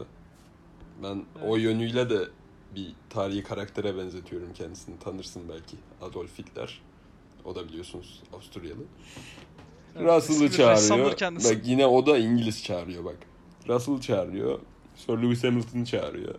[1.04, 1.50] Ben Evet.
[1.50, 2.28] o yönüyle de
[2.76, 5.00] bir tarihi karaktere benzetiyorum kendisini.
[5.00, 5.78] Tanırsın belki.
[6.02, 6.82] Adolf Hitler.
[7.46, 8.82] O da biliyorsunuz Avusturyalı.
[9.96, 11.20] Evet, Russell'ı çağırıyor.
[11.22, 13.18] Bak yine o da İngiliz çağırıyor bak.
[13.68, 14.60] Russell'ı çağırıyor.
[14.96, 16.36] Sir Lewis Hamilton'ı çağırıyor.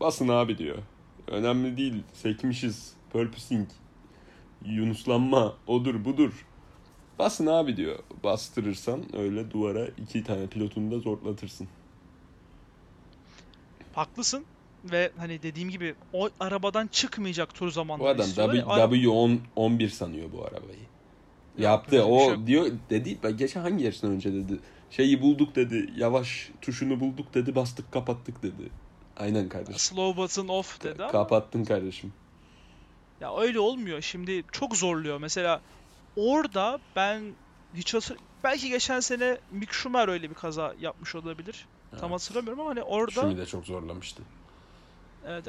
[0.00, 0.78] Basın abi diyor.
[1.26, 2.02] Önemli değil.
[2.14, 2.92] Sekmişiz.
[3.12, 3.68] Purposing.
[4.64, 5.54] Yunuslanma.
[5.66, 6.46] Odur budur.
[7.18, 7.98] Basın abi diyor.
[8.24, 11.68] Bastırırsan öyle duvara iki tane pilotunu da zorlatırsın.
[13.92, 14.44] Haklısın
[14.84, 18.54] ve hani dediğim gibi o arabadan çıkmayacak tur Bu zamanları adam istiyorlar.
[18.56, 20.78] W, Ara- W10 11 sanıyor bu arabayı.
[21.58, 21.96] Yaptı.
[21.96, 23.18] öyle bir O şey diyor dedi.
[23.22, 24.58] Ben geçen hangi yarıştan önce dedi.
[24.90, 25.92] Şeyi bulduk dedi.
[25.96, 27.54] Yavaş tuşunu bulduk dedi.
[27.54, 28.70] Bastık kapattık dedi.
[29.16, 29.78] Aynen kardeşim.
[29.78, 32.12] Slow button off dedi ama Kapattın kardeşim.
[33.20, 34.00] ya öyle olmuyor.
[34.00, 35.18] Şimdi çok zorluyor.
[35.18, 35.60] Mesela
[36.18, 37.22] orada ben
[37.74, 38.16] hiç hatır...
[38.44, 41.66] Belki geçen sene Mick Schumacher öyle bir kaza yapmış olabilir.
[41.90, 42.12] Tam Evet.
[42.12, 44.22] hatırlamıyorum ama hani orada Şumi de çok zorlamıştı.
[45.26, 45.46] evet,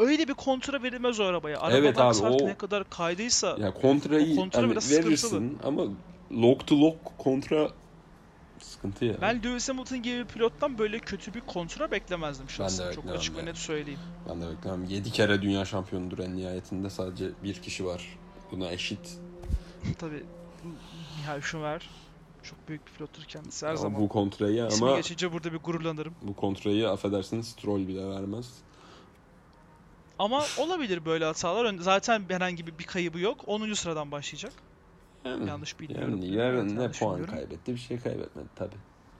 [0.00, 1.60] öyle bir kontra verilmez o arabaya.
[1.60, 5.82] Arabadan Evet abi, o- ne kadar kaydıysa Ya kontrayı kontra hani verirsin ama
[6.32, 7.70] lock to lock kontra
[8.62, 9.14] sıkıntı ya.
[9.22, 12.90] ben Lewis Hamilton gibi bir pilottan böyle kötü bir kontra beklemezdim şahsen.
[12.90, 14.00] de Çok açık ve net söyleyeyim.
[14.28, 14.84] Ben de beklemem.
[14.84, 18.18] 7 kere dünya şampiyonudur en nihayetinde sadece bir kişi var.
[18.50, 19.18] Buna eşit.
[19.98, 20.24] Tabii
[21.18, 21.90] Michael Schumacher
[22.42, 24.00] çok büyük bir pilottur kendisi her Ama zaman.
[24.00, 26.14] bu kontrayı İsmi ama geçince burada bir gururlanırım.
[26.22, 28.52] bu kontrayı affedersiniz Stroll bile vermez.
[30.18, 31.74] Ama olabilir böyle hatalar.
[31.78, 33.40] Zaten herhangi bir, bir kaybı yok.
[33.46, 33.72] 10.
[33.72, 34.52] sıradan başlayacak.
[35.24, 36.10] Yani, Yanlış bilmiyorum.
[36.10, 37.34] yani Evet, yarın ne puan bilmiyorum.
[37.34, 38.74] kaybetti bir şey kaybetmedi tabi.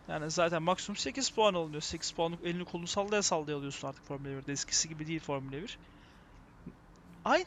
[0.08, 1.82] Yani zaten maksimum 8 puan alınıyor.
[1.82, 4.52] 8 puanlık elini kolunu sallaya sallaya alıyorsun artık Formula 1'de.
[4.52, 5.78] Eskisi gibi değil Formula 1.
[7.24, 7.44] Aynı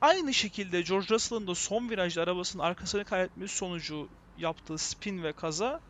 [0.00, 4.08] aynı şekilde George Russell'ın da son virajda arabasının arkasını kaybetmesi sonucu
[4.38, 5.80] yaptığı spin ve kaza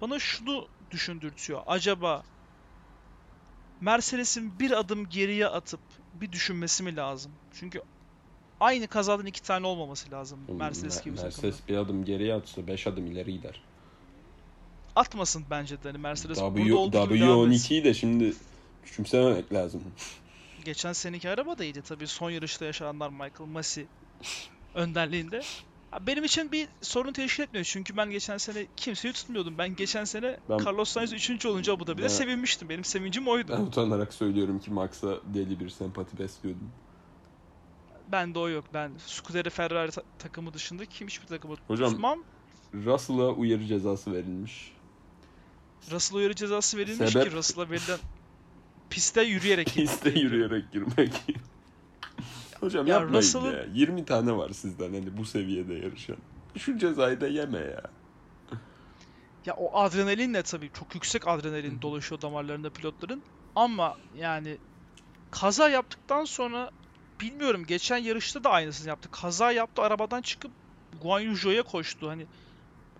[0.00, 1.62] bana şunu düşündürtüyor.
[1.66, 2.22] Acaba
[3.80, 5.80] Mercedes'in bir adım geriye atıp
[6.14, 7.32] bir düşünmesi mi lazım?
[7.60, 7.82] Çünkü
[8.60, 11.22] aynı kazadan iki tane olmaması lazım Mercedes gibi takımda.
[11.22, 13.62] Mercedes bir adım geriye atsa 5 adım ileri gider.
[14.96, 17.74] Atmasın bence de hani Mercedes burada W, olduğu gibi devam etsin.
[17.74, 18.34] W12'yi de şimdi
[18.84, 19.82] küçümsememek lazım.
[20.64, 22.06] Geçen seneki araba da iyiydi tabii.
[22.06, 23.86] Son yarışta yaşananlar Michael Masi
[24.74, 25.40] önderliğinde.
[26.00, 27.64] Benim için bir sorun teşkil etmiyor.
[27.64, 29.58] Çünkü ben geçen sene kimseyi tutmuyordum.
[29.58, 31.46] Ben geçen sene Ben- Carlos Sainz 3.
[31.46, 32.68] olunca Abu Dhabi'de Ben- sevinmiştim.
[32.68, 33.52] Benim sevincim oydu.
[33.58, 36.70] Ben utanarak söylüyorum ki Max'a deli bir sempati besliyordum.
[38.12, 38.64] Ben de o yok.
[38.74, 42.24] Ben Scuderia Ferrari ta- takımı dışında kim hiçbir takımı Hocam- tutmam.
[42.74, 44.72] Russell'a uyarı cezası verilmiş.
[45.90, 47.30] Russell'a uyarı cezası verilmiş Sebep?
[47.30, 47.98] ki Russell'a verilen
[48.90, 51.12] piste yürüyerek Piste yürüyerek girmek.
[52.60, 53.64] Hocam Ya yapmayın Russell'ın- ya.
[53.74, 56.16] 20 tane var sizden hani bu seviyede yarışan.
[56.58, 57.82] Şu cezayı da yeme ya.
[59.46, 63.22] Ya o adrenalinle tabii çok yüksek adrenalin dolaşıyor damarlarında pilotların.
[63.56, 64.56] Ama yani
[65.30, 66.70] kaza yaptıktan sonra
[67.20, 69.08] bilmiyorum geçen yarışta da aynısını yaptı.
[69.10, 70.50] Kaza yaptı arabadan çıkıp
[71.02, 72.08] Guan Yu Zhou'ya koştu.
[72.10, 72.26] Hani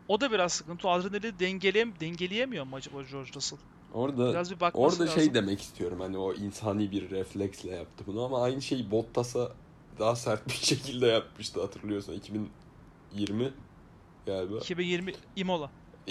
[0.09, 0.89] o da biraz sıkıntı.
[0.89, 3.59] O adrenalini dengeleyem dengeleyemiyor mu acaba George Russell?
[3.95, 5.09] Orada Biraz bir orada lazım.
[5.09, 9.53] şey demek istiyorum hani o insani bir refleksle yaptı bunu ama aynı şeyi Bottas'a
[9.99, 13.51] daha sert bir şekilde yapmıştı hatırlıyorsan 2020
[14.27, 14.57] galiba.
[14.59, 15.71] 2020 Imola.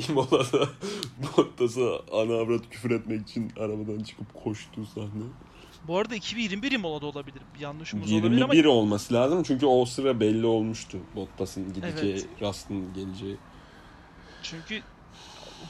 [0.09, 0.69] Imola'da
[1.37, 5.23] Bottas'a ana avrat küfür etmek için arabadan çıkıp koştuğu sahne.
[5.87, 7.41] Bu arada 2021 Imola'da olabilir.
[7.59, 12.27] Yanlışımız olabilir ama 21 olması lazım çünkü o sıra belli olmuştu Bottas'ın gideceği, Evet.
[12.41, 13.37] Rust'ın geleceği.
[14.43, 14.81] çünkü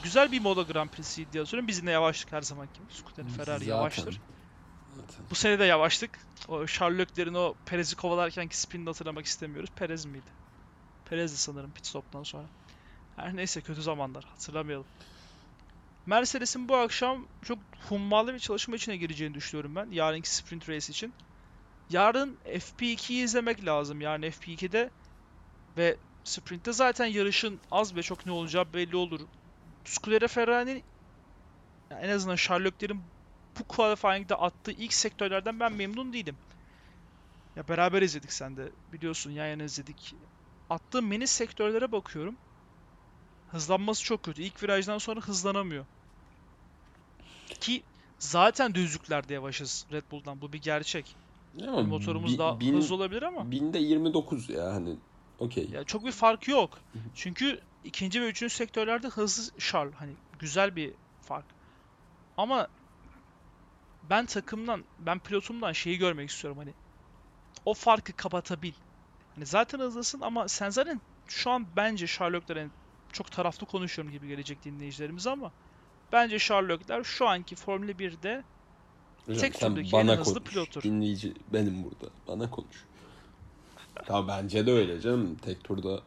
[0.02, 1.68] güzel bir Imola Grand Prix'siydi diye hatırlıyorum.
[1.68, 2.92] Biz yine yavaştık her zaman gibi.
[2.92, 3.66] Scuderia Ferrari Zaten.
[3.66, 4.20] yavaştır.
[4.96, 5.26] Zaten.
[5.30, 6.18] Bu sene de yavaştık.
[6.48, 9.70] O Charles Leclerc'in o Perez'i kovalarkenki spinini hatırlamak istemiyoruz.
[9.76, 10.30] Perez miydi?
[11.04, 12.44] Perez'di sanırım pit stop'tan sonra.
[13.16, 14.24] Her neyse kötü zamanlar.
[14.24, 14.86] Hatırlamayalım.
[16.06, 17.58] Mercedes'in bu akşam çok
[17.88, 19.90] hummalı bir çalışma içine gireceğini düşünüyorum ben.
[19.90, 21.14] Yarınki sprint race için.
[21.90, 24.00] Yarın FP2'yi izlemek lazım.
[24.00, 24.90] Yarın FP2'de
[25.76, 29.20] ve sprintte zaten yarışın az ve çok ne olacağı belli olur.
[29.84, 30.82] Scuderia Ferrari'nin
[31.90, 33.00] ya en azından Charles Leclerc'in
[33.60, 36.36] bu qualifying'de attığı ilk sektörlerden ben memnun değilim.
[37.56, 40.14] Ya beraber izledik sen de biliyorsun yan yana izledik.
[40.70, 42.36] Attığı mini sektörlere bakıyorum.
[43.50, 44.42] Hızlanması çok kötü.
[44.42, 45.84] İlk virajdan sonra hızlanamıyor.
[47.60, 47.82] Ki
[48.18, 50.40] zaten düzlüklerde yavaşız Red Bull'dan.
[50.40, 51.16] Bu bir gerçek.
[51.68, 54.96] Ama Motorumuz bi- daha bin- hızlı olabilir ama Binde 29 ya hani
[55.38, 55.68] okey.
[55.70, 56.78] ya çok bir fark yok.
[57.14, 61.44] Çünkü ikinci ve üçüncü sektörlerde hızlı Charles hani güzel bir fark.
[62.36, 62.68] Ama
[64.10, 66.72] ben takımdan, ben pilotumdan şeyi görmek istiyorum hani
[67.64, 68.72] o farkı kapatabil.
[69.34, 72.72] Hani zaten hızlısın ama sen zaten şu an bence Charles Leclerc'in
[73.12, 75.52] çok taraflı konuşuyorum gibi gelecek dinleyicilerimiz ama
[76.12, 78.44] bence Leclerc şu anki Formula 1'de
[79.26, 80.50] Hocam tek turdaki en bana hızlı konuş.
[80.50, 80.82] pilotur.
[80.82, 82.12] Dinleyici benim burada.
[82.28, 82.84] Bana konuş.
[84.08, 85.34] Ya bence de öyle canım.
[85.34, 86.02] Tek turda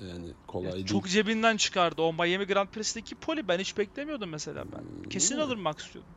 [0.00, 0.86] yani kolay ya değil.
[0.86, 2.02] çok cebinden çıkardı.
[2.02, 4.78] O Miami Grand Prix'teki pole ben hiç beklemiyordum mesela ben.
[4.78, 6.12] Hmm, Kesin alır Max diyordum.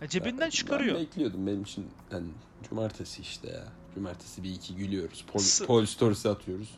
[0.00, 1.00] Ya cebinden Ben çıkarıyor.
[1.00, 1.46] bekliyordum.
[1.46, 2.26] Benim için yani
[2.68, 3.64] cumartesi işte ya.
[3.94, 5.24] Cumartesi bir iki gülüyoruz.
[5.32, 6.68] Pol, Sı- pol storiesi atıyoruz.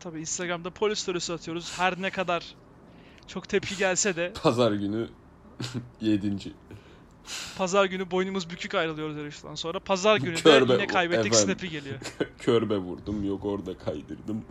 [0.00, 1.78] Tabii Instagram'da pole storiesi atıyoruz.
[1.78, 2.54] Her ne kadar
[3.26, 5.08] çok tepki gelse de Pazar günü
[6.00, 6.52] yedinci.
[7.58, 9.80] pazar günü boynumuz bükük ayrılıyoruz yarıştan sonra.
[9.80, 11.46] Pazar günü de yine kaybettik efendim.
[11.56, 11.96] snap'i geliyor.
[12.38, 13.24] Körbe vurdum.
[13.24, 14.44] Yok orada kaydırdım.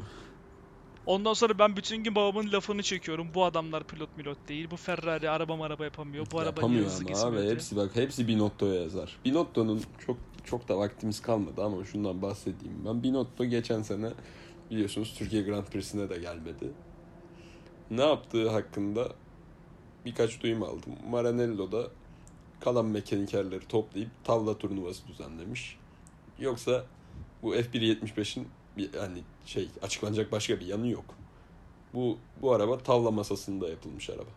[1.06, 3.28] Ondan sonra ben bütün gün babamın lafını çekiyorum.
[3.34, 4.72] Bu adamlar pilot milot değil.
[4.72, 6.26] Bu Ferrari araba araba yapamıyor.
[6.32, 6.92] Bu araba Yapamıyor
[7.24, 7.38] ama abi.
[7.42, 7.52] diye.
[7.52, 9.20] Hepsi bak hepsi Binotto'ya yazar.
[9.26, 12.86] Binotto'nun çok çok da vaktimiz kalmadı ama şundan bahsedeyim.
[12.86, 14.10] Ben Binotto geçen sene
[14.72, 16.72] biliyorsunuz Türkiye Grand Prix'sine de gelmedi.
[17.92, 19.08] ne yaptığı hakkında
[20.06, 20.96] birkaç duyum aldım.
[21.10, 21.88] Maranello da
[22.60, 25.78] kalan mekanikerleri toplayıp tavla turnuvası düzenlemiş.
[26.40, 26.86] Yoksa
[27.42, 28.48] bu F175'in
[28.78, 31.06] bir hani şey açıklanacak başka bir yanı yok.
[31.94, 34.30] Bu bu araba tavla masasında yapılmış araba.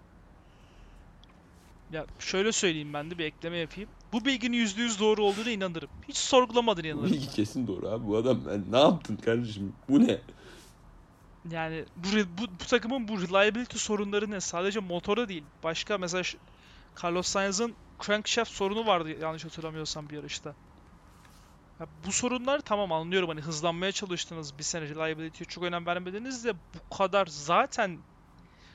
[1.93, 3.91] Ya şöyle söyleyeyim ben de bir ekleme yapayım.
[4.13, 5.89] Bu bilginin %100 doğru olduğuna inanırım.
[6.09, 7.13] Hiç sorgulamadan Bu inanırım.
[7.13, 8.07] bilgi kesin doğru abi.
[8.07, 9.73] Bu adam ben ne yaptın kardeşim?
[9.89, 10.19] Bu ne?
[11.51, 14.41] Yani bu, bu, bu takımın bu reliability sorunları ne?
[14.41, 15.45] Sadece motora değil.
[15.63, 16.23] Başka mesela
[17.05, 17.75] Carlos Sainz'ın
[18.07, 20.55] crankshaft sorunu vardı yanlış hatırlamıyorsam bir yarışta.
[21.81, 26.55] Ya bu sorunlar tamam anlıyorum hani hızlanmaya çalıştınız bir sene reliability'ye çok önem vermediniz de
[26.55, 27.99] bu kadar zaten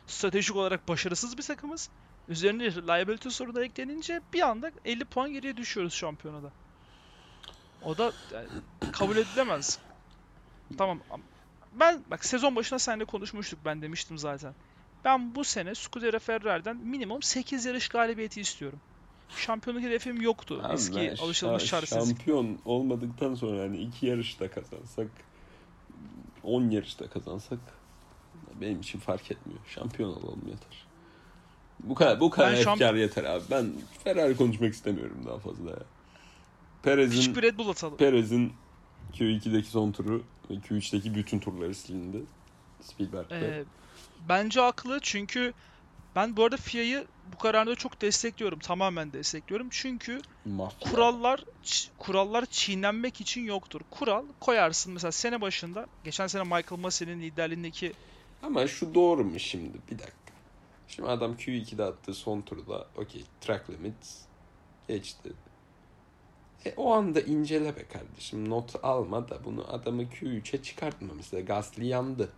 [0.08, 1.90] stratejik olarak başarısız bir takımız.
[2.28, 6.52] Üzerine reliability sorunu eklenince bir anda 50 puan geriye düşüyoruz şampiyonada.
[7.82, 8.48] O da yani
[8.92, 9.80] kabul edilemez.
[10.78, 11.22] Tamam am-
[11.72, 14.56] ben bak sezon başına seninle konuşmuştuk ben demiştim zaten.
[15.04, 18.82] Ben bu sene Scuderia Ferrari'den minimum 8 yarış galibiyeti istiyorum.
[19.36, 20.60] Şampiyonluk hedefim yoktu.
[20.64, 22.18] Abi Eski ben alışılmış şa- çaresizlik.
[22.18, 25.08] Şampiyon olmadıktan sonra yani iki yarışta kazansak
[26.44, 27.60] 10 yarışta kazansak
[28.62, 29.60] benim için fark etmiyor.
[29.68, 30.86] Şampiyon olalım yeter.
[31.80, 33.44] Bu kadar bu kadar Ben şamp- yeter abi.
[33.52, 33.72] Ben
[34.04, 35.80] Ferrari konuşmak istemiyorum daha fazla ya.
[36.84, 37.98] Perez'in Red Bull atalım.
[37.98, 38.54] Perez'in
[39.14, 42.22] Q2'deki son turu ve Q3'teki bütün turları silindi.
[42.82, 43.36] Spielberg'de.
[43.40, 43.64] Ee,
[44.30, 45.54] bence haklı çünkü
[46.16, 48.60] ben bu arada FIA'yı bu kararda çok destekliyorum.
[48.60, 49.68] Tamamen destekliyorum.
[49.72, 50.92] Çünkü Mafya.
[50.92, 51.44] kurallar
[51.98, 53.82] kurallar çiğnenmek için yoktur.
[53.92, 57.94] Kural koyarsın mesela sene başında geçen sene Michael Massey'nin liderliğindeki
[58.44, 59.78] Ama şu doğru mu şimdi?
[59.92, 60.34] Bir dakika.
[60.88, 64.22] Şimdi adam Q2'de attığı son turda okey track limits
[64.88, 65.30] geçti.
[66.66, 68.50] E o anda incele be kardeşim.
[68.50, 71.42] Not alma da bunu adamı Q3'e çıkartma mesela.
[71.42, 72.34] Gasly yandı.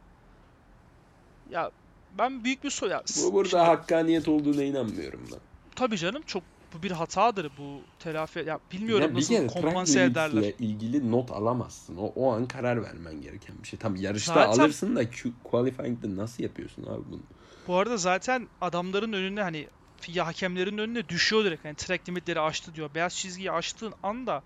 [1.50, 1.72] ya
[2.18, 5.40] ben büyük bir soru ya, Bu burada şimdi- hakkaniyet olduğuna inanmıyorum ben.
[5.76, 6.44] tabii canım çok
[6.74, 10.54] bu bir hatadır bu telafi ya bilmiyorum Ya nasıl kompanse ederler.
[10.60, 11.98] ilgili not alamazsın.
[11.98, 13.80] O, o an karar vermen gereken bir şey.
[13.80, 15.02] Tam yarışta Zaten- alırsın da
[15.44, 17.22] qualifying'de nasıl yapıyorsun abi bunu?
[17.68, 21.66] Bu arada zaten adamların önüne hani FIA hakemlerin önüne düşüyor direkt.
[21.66, 22.90] Hani track limitleri aştı diyor.
[22.96, 24.44] Beyaz çizgiyi aştığın anda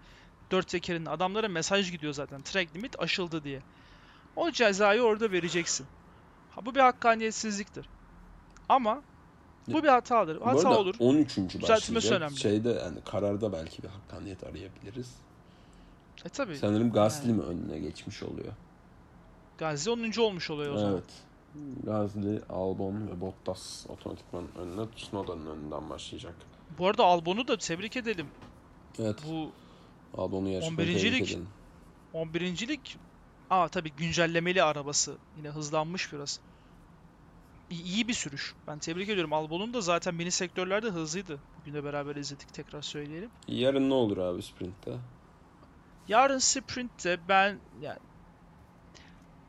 [0.51, 2.41] dört tekerin adamlara mesaj gidiyor zaten.
[2.41, 3.61] Track limit aşıldı diye.
[4.35, 5.85] O cezayı orada vereceksin.
[6.57, 7.89] Ha, bu bir hakkaniyetsizliktir.
[8.69, 9.01] Ama
[9.67, 10.39] bu bir hatadır.
[10.39, 10.95] Bu Hata arada olur.
[10.99, 11.37] 13.
[11.37, 12.11] Düzeltmesi başlayacak.
[12.21, 12.37] önemli.
[12.37, 15.15] Şeyde yani kararda belki bir hakkaniyet arayabiliriz.
[16.25, 16.57] E tabii.
[16.57, 17.37] Sanırım Gasly Yani.
[17.41, 18.53] mi önüne geçmiş oluyor?
[19.57, 20.19] Gazi 10.
[20.21, 20.93] olmuş oluyor o zaman.
[20.93, 21.03] Evet.
[21.83, 26.35] Gasly, Albon ve Bottas otomatikman önüne Tsunoda'nın önünden başlayacak.
[26.79, 28.27] Bu arada Albon'u da tebrik edelim.
[28.99, 29.15] Evet.
[29.27, 29.51] Bu
[30.21, 30.99] Albon'u yarışmaya 11.
[30.99, 31.47] tebrik edelim.
[32.13, 32.97] 11.lik
[33.49, 35.15] Aa tabii güncellemeli arabası.
[35.37, 36.39] Yine hızlanmış biraz.
[37.69, 38.55] İyi, bir sürüş.
[38.67, 39.33] Ben tebrik ediyorum.
[39.33, 41.39] Albon'un da zaten mini sektörlerde hızlıydı.
[41.59, 43.29] Bugün de beraber izledik tekrar söyleyelim.
[43.47, 44.91] Yarın ne olur abi sprintte?
[46.07, 47.99] Yarın sprintte ben yani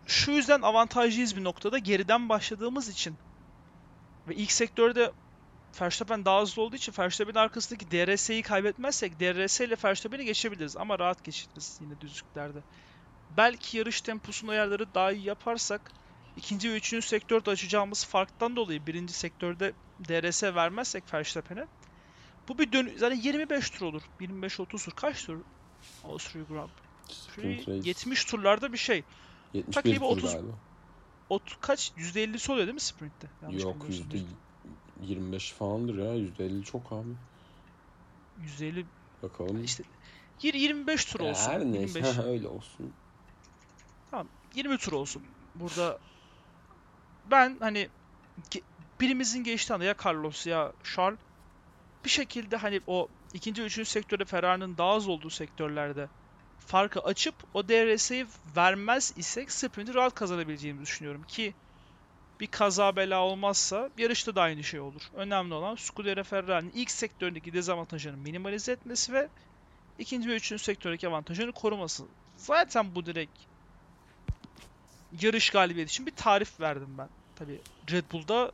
[0.06, 3.16] şu yüzden avantajlıyız bir noktada geriden başladığımız için
[4.28, 5.12] ve ilk sektörde
[5.80, 11.24] Verstappen daha hızlı olduğu için Verstappen'in arkasındaki DRS'yi kaybetmezsek DRS ile Verstappen'i geçebiliriz ama rahat
[11.24, 12.58] geçeriz yine düzlüklerde.
[13.36, 15.92] Belki yarış temposunu ayarları daha iyi yaparsak
[16.38, 19.72] ikinci ve üçüncü sektörde açacağımız farktan dolayı birinci sektörde
[20.08, 21.66] DRS vermezsek Verstappen'e
[22.48, 24.02] bu bir dön zaten 25 tur olur.
[24.20, 24.92] 25-30 tur.
[24.96, 25.40] Kaç tur?
[26.04, 26.68] Avusturya Grand
[27.34, 29.02] Prix race 70 turlarda bir şey.
[29.54, 30.52] 71 takribi tur 30 galiba.
[31.28, 31.92] O t- kaç?
[31.96, 33.30] %50'si oluyor değil mi sprintte?
[33.42, 34.10] Yanlış Yok bilmiyorsam.
[34.16, 34.34] yüzde
[35.00, 36.14] 25 falandır ya.
[36.14, 37.08] Yüzde 50 çok abi.
[38.40, 38.84] %50
[39.22, 39.64] Bakalım.
[39.64, 39.82] işte
[40.42, 41.50] yir- 25 tur olsun.
[41.50, 42.18] her neyse 25.
[42.24, 42.92] öyle olsun.
[44.54, 45.22] 20 tur olsun.
[45.54, 45.98] Burada
[47.30, 47.88] ben hani
[49.00, 51.18] birimizin anda ya Carlos ya Charles
[52.04, 56.08] bir şekilde hani o ikinci üçüncü sektörde Ferrari'nin daha az olduğu sektörlerde
[56.58, 58.26] farkı açıp o DRS'yi
[58.56, 61.54] vermez isek sprinti rahat kazanabileceğimizi düşünüyorum ki
[62.40, 65.02] bir kaza bela olmazsa yarışta da aynı şey olur.
[65.14, 69.28] Önemli olan Scuderia Ferrari'nin ilk sektördeki dezavantajını minimalize etmesi ve
[69.98, 72.04] ikinci ve üçüncü sektördeki avantajını koruması.
[72.36, 73.38] Zaten bu direkt
[75.20, 77.08] yarış galibiyeti için bir tarif verdim ben.
[77.38, 77.60] Tabi
[77.90, 78.52] Red Bull'da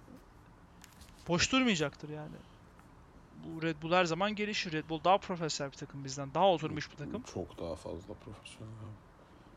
[1.29, 2.37] boş durmayacaktır yani.
[3.45, 4.73] Bu Red Bull her zaman gelişir.
[4.73, 6.35] Red Bull daha profesyonel bir takım bizden.
[6.35, 7.23] Daha oturmuş bir takım.
[7.23, 8.73] Çok daha fazla profesyonel.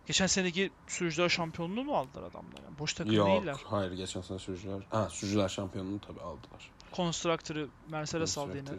[0.08, 2.64] Geçen seneki sürücüler şampiyonluğu mu aldılar adamlar?
[2.66, 3.56] Yani boş takım Yok, değiller.
[3.66, 4.82] hayır geçen sene sürücüler.
[4.90, 6.72] Ha, sürücüler şampiyonluğunu tabii aldılar.
[6.92, 8.70] Konstruktörü Mercedes aldı yine.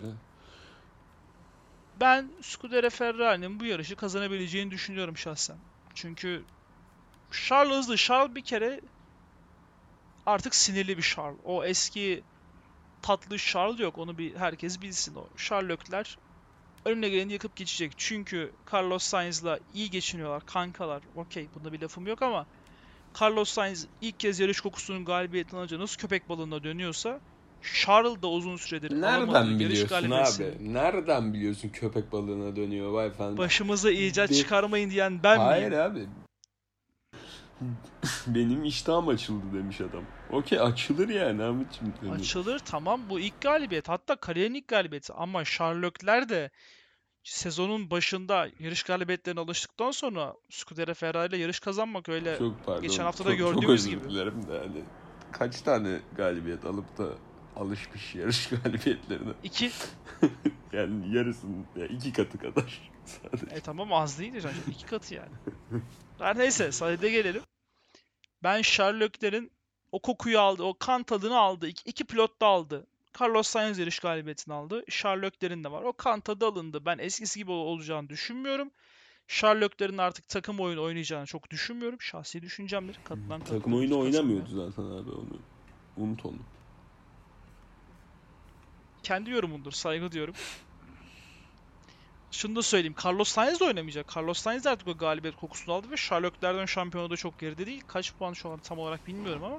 [2.01, 5.57] Ben Scuderia Ferrari'nin bu yarışı kazanabileceğini düşünüyorum şahsen.
[5.95, 6.45] Çünkü
[7.33, 7.97] Charles hızlı.
[7.97, 8.81] Charles bir kere
[10.29, 11.39] artık sinirli bir Charles.
[11.45, 12.23] O eski
[13.03, 13.99] tatlı Charles yok.
[13.99, 15.27] Onu bir herkes bilsin o.
[15.69, 16.11] Leclerc
[16.85, 17.93] önüne geleni yakıp geçecek.
[17.97, 20.47] Çünkü Carlos Sainz'la iyi geçiniyorlar.
[20.47, 21.03] Kankalar.
[21.17, 22.47] Okey bunda bir lafım yok ama
[23.21, 27.21] Carlos Sainz ilk kez yarış kokusunun galibiyetini alınca nasıl köpek balığına dönüyorsa
[27.85, 30.75] Charles da uzun süredir Nereden biliyorsun abi?
[30.75, 33.39] Nereden biliyorsun köpek balığına dönüyor vay efendim?
[33.39, 35.81] Başımıza icat Bir- çıkarmayın diyen ben Hayır miyim?
[35.81, 36.07] abi.
[38.27, 40.03] Benim iştahım açıldı demiş adam.
[40.31, 41.95] Okey açılır yani Ahmetciğim.
[42.01, 43.89] Hani Açılır tamam bu ilk galibiyet.
[43.89, 45.13] Hatta kariyerin ilk galibiyeti.
[45.13, 46.51] Ama Leclerc de
[47.25, 52.83] sezonun başında yarış galibiyetlerine alıştıktan sonra Scuderia Ferrari ile yarış kazanmak öyle Çok pardon.
[52.83, 54.05] geçen hafta da çok, çok gördüğümüz özür gibi.
[54.11, 54.83] dilerim de hani
[55.33, 57.05] kaç tane galibiyet alıp da
[57.57, 59.33] alışmış yarış galibiyetlerine.
[59.43, 59.71] iki
[60.73, 63.57] Yani yarısının ya iki katı kadar sadece.
[63.57, 65.33] e tamam az değil de canım, iki katı yani.
[66.19, 67.43] Her neyse sadede gelelim.
[68.43, 69.51] Ben Charles Leclerc'in
[69.93, 71.69] o kokuyu aldı, o kan tadını aldı.
[71.69, 72.87] İki, iki pilot da aldı.
[73.21, 74.85] Carlos Sainz yarış galibiyetini aldı.
[74.91, 75.83] Charles Leclerc'in de var.
[75.83, 76.85] O kan tadı alındı.
[76.87, 78.71] Ben eskisi gibi ol- olacağını düşünmüyorum.
[79.29, 82.01] Charles Leclerc'in artık takım oyunu oynayacağını çok düşünmüyorum.
[82.01, 83.01] Şahsi düşüncemdir.
[83.05, 85.39] Katılan Takım oyunu oynamıyordu zaten abi onu.
[85.97, 86.39] Unut onu.
[89.03, 89.73] Kendi yorumundur.
[89.73, 90.35] Saygı diyorum.
[92.31, 92.95] Şunu da söyleyeyim.
[93.05, 94.17] Carlos Sainz de oynamayacak.
[94.17, 97.83] Carlos Sainz de artık o galibiyet kokusunu aldı ve Charles Leclerc'den şampiyonada çok geride değil.
[97.87, 99.59] Kaç puan şu an tam olarak bilmiyorum ama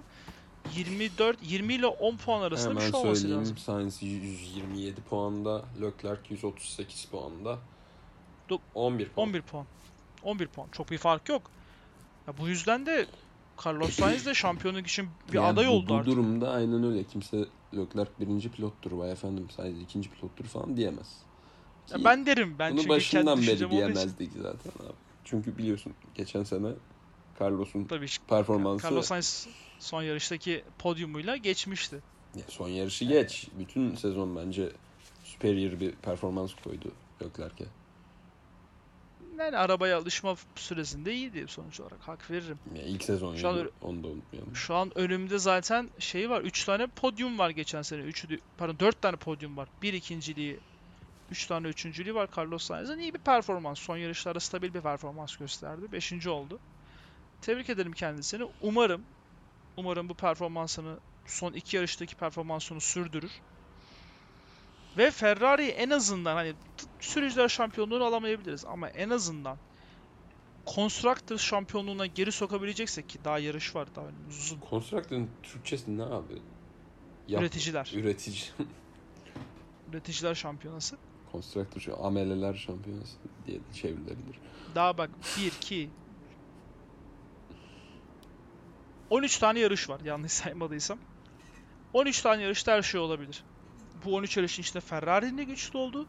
[0.76, 3.42] 24 20 ile 10 puan arasında bir Hemen şey olması söyleyeyim.
[3.42, 3.58] lazım.
[3.58, 7.60] Sainz 127 puanda, Leclerc 138 puanda.
[8.50, 9.28] Dok- 11 puan.
[9.28, 9.66] 11 puan.
[10.24, 10.68] 11 puan.
[10.72, 11.52] Çok bir fark yok.
[12.28, 13.08] Ya bu yüzden de
[13.66, 16.12] Carlos Sainz de şampiyonluk için bir Yani aday bu, oldu bu artık.
[16.12, 17.03] durumda aynen öyle.
[17.03, 17.45] Kimse
[17.78, 21.18] Leclerc birinci pilottur vay efendim Sainz ikinci pilottur falan diyemez.
[21.91, 22.55] Ya ben derim.
[22.60, 23.70] Ben bunu çünkü başından beri için.
[23.70, 24.93] diyemezdik zaten abi.
[25.26, 26.68] Çünkü biliyorsun geçen sene
[27.41, 29.47] Carlos'un Tabii performansı Carlos Sainz
[29.80, 31.99] son yarıştaki podyumuyla geçmişti.
[32.36, 33.47] Ya son yarışı geç.
[33.60, 34.70] Bütün sezon bence
[35.24, 36.91] superior bir performans koydu
[37.22, 37.66] Leclerc'e.
[39.40, 42.08] Yani arabaya alışma süresinde iyiydi sonuç olarak.
[42.08, 42.60] Hak veririm.
[42.76, 44.56] Ya ilk sezon Şu an onu da unutmayalım.
[44.56, 46.42] Şu an önümde zaten şey var.
[46.42, 48.02] 3 tane podyum var geçen sene.
[48.02, 49.70] 3'ü pardon 4 tane podyum var.
[49.82, 50.60] Bir ikinciliği,
[51.32, 53.00] 3 tane üçüncülüğü var Carlos Sainz'ın.
[53.00, 53.80] iyi bir performans.
[53.80, 55.92] Son yarışlarda stabil bir performans gösterdi.
[55.92, 56.28] 5.
[56.28, 56.60] oldu.
[57.42, 58.46] Tebrik ederim kendisini.
[58.62, 59.02] Umarım
[59.78, 63.32] umarım bu performansını son iki yarıştaki performansını sürdürür.
[64.98, 66.54] Ve Ferrari en azından hani
[67.00, 69.58] sürücüler şampiyonluğunu alamayabiliriz ama en azından
[70.76, 74.60] Constructors şampiyonluğuna geri sokabileceksek ki daha yarış var daha önümüz uzun.
[74.70, 76.34] Constructor'ın Türkçesi ne abi?
[77.28, 77.92] Yap- Üreticiler.
[77.96, 78.44] Üretici.
[79.92, 80.98] Üreticiler şampiyonası.
[81.32, 83.18] Constructor şu ameleler şampiyonası
[83.48, 84.40] diye çevrilebilir.
[84.76, 85.90] Daha bak 1 2
[89.10, 91.00] 13 tane yarış var yanlış saymadıysam.
[91.94, 93.44] 13 tane yarışta her şey olabilir.
[94.06, 96.06] Bu 13 yarışın içinde Ferrari'nin de güçlü olduğu,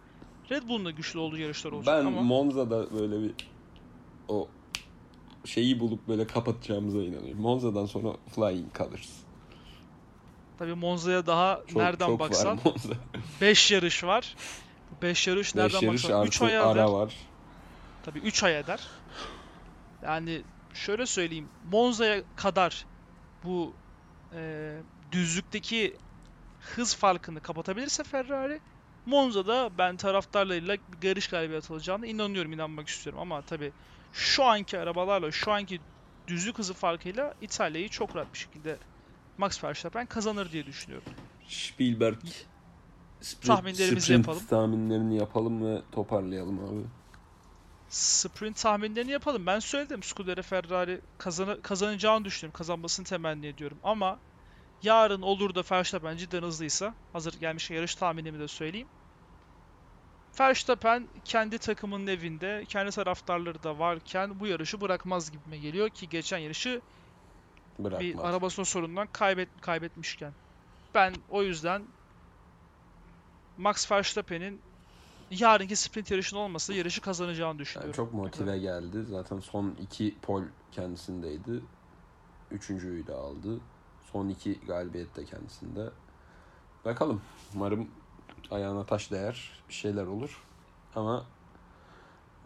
[0.50, 3.34] Red Bull'un da güçlü olduğu yarışlar olacak Ben ama Monza'da böyle bir
[4.28, 4.48] o
[5.44, 7.40] şeyi bulup böyle kapatacağımıza inanıyorum.
[7.42, 9.08] Monza'dan sonra Flying Colors.
[10.58, 12.94] tabii Monza'ya daha Çok, nereden çok baksan var Monza.
[13.40, 14.34] 5 yarış var.
[15.02, 16.66] 5 yarış Beş nereden yarış baksan 3 artı ay eder.
[16.66, 17.14] ara var.
[18.04, 18.80] Tabii 3 ay eder.
[20.02, 20.42] Yani
[20.74, 21.48] şöyle söyleyeyim.
[21.72, 22.86] Monza'ya kadar
[23.44, 23.72] bu
[24.34, 24.76] e,
[25.12, 25.96] düzlükteki
[26.76, 28.60] hız farkını kapatabilirse Ferrari
[29.06, 33.20] Monza'da ben taraftarlarıyla bir yarış galibiyet alacağına inanıyorum, inanmak istiyorum.
[33.20, 33.72] Ama tabii
[34.12, 35.80] şu anki arabalarla, şu anki
[36.26, 38.76] düzlük hızı farkıyla İtalya'yı çok rahat bir şekilde
[39.38, 41.12] Max Verstappen kazanır diye düşünüyorum.
[41.48, 42.18] Spielberg
[43.20, 44.46] sprint, Tahminlerimizi sprint yapalım.
[44.46, 46.84] tahminlerini yapalım ve toparlayalım abi.
[47.88, 49.46] Sprint tahminlerini yapalım.
[49.46, 52.58] Ben söyledim Scuderia Ferrari kazana, kazanacağını düşünüyorum.
[52.58, 53.78] Kazanmasını temenni ediyorum.
[53.82, 54.18] Ama
[54.82, 58.88] yarın olur da Verstappen cidden hızlıysa hazır gelmiş yarış tahminimi de söyleyeyim.
[60.40, 66.38] Verstappen kendi takımının evinde, kendi taraftarları da varken bu yarışı bırakmaz gibime geliyor ki geçen
[66.38, 66.80] yarışı
[67.78, 68.24] bir Bırakmaz.
[68.24, 70.32] arabasının sorunundan kaybet kaybetmişken.
[70.94, 71.82] Ben o yüzden
[73.58, 74.60] Max Verstappen'in
[75.30, 77.92] yarınki sprint yarışının olmasa yarışı kazanacağını Yani düşünüyorum.
[77.92, 79.04] çok motive geldi.
[79.10, 81.60] Zaten son iki pol kendisindeydi.
[82.50, 83.60] Üçüncüyü de aldı.
[84.12, 85.90] Son iki galibiyet de kendisinde.
[86.84, 87.22] Bakalım.
[87.54, 87.88] Umarım
[88.50, 89.62] ayağına taş değer.
[89.68, 90.42] Bir şeyler olur.
[90.96, 91.24] Ama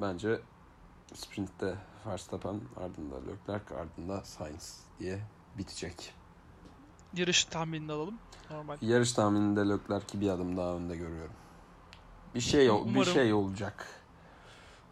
[0.00, 0.40] bence
[1.14, 1.74] sprintte
[2.06, 5.20] Verstappen ardında Leclerc ardında Sainz diye
[5.58, 6.14] bitecek.
[7.14, 8.18] Yarış tahminini alalım.
[8.50, 8.76] Normal.
[8.82, 11.32] Yarış tahmininde Leclerc'i bir adım daha önde görüyorum.
[12.34, 13.86] Bir şey ol- bir Umarım- şey olacak.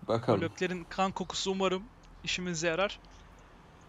[0.09, 0.41] Bakalım.
[0.41, 1.83] Löklerin kan kokusu umarım
[2.25, 2.99] işimize yarar.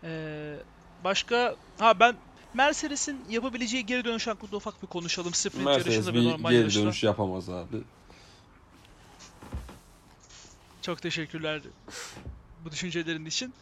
[0.03, 0.55] Ee,
[1.03, 2.15] başka ha ben
[2.53, 5.33] Mercedes'in yapabileceği geri dönüş hakkında ufak bir konuşalım.
[5.33, 6.81] Sprint Mercedes yarışında bir normal geri yarışta.
[6.81, 7.81] dönüş yapamaz abi.
[10.81, 11.61] Çok teşekkürler
[12.65, 13.53] bu düşüncelerin için.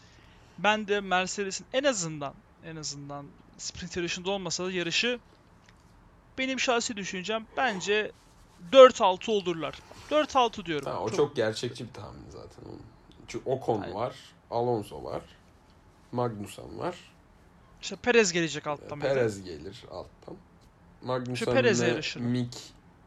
[0.57, 2.33] Ben de Mercedes'in en azından
[2.65, 3.25] en azından
[3.57, 5.19] sprint yarışında olmasa da yarışı
[6.37, 8.11] benim şahsi düşüncem bence
[8.71, 9.79] 4-6 olurlar.
[10.11, 10.91] 4-6 diyorum.
[10.91, 12.63] Ha, o çok, gerçekçi bir tahmin zaten.
[13.27, 13.95] Çünkü Ocon Aynen.
[13.95, 14.15] var,
[14.51, 15.21] Alonso var,
[16.11, 16.95] Magnussen var,
[17.81, 19.01] İşte Perez gelecek alttan.
[19.01, 19.07] de.
[19.07, 20.35] Perez gelir alttan.
[21.01, 22.19] Magnussen Perez'le ve.
[22.19, 22.57] Mick,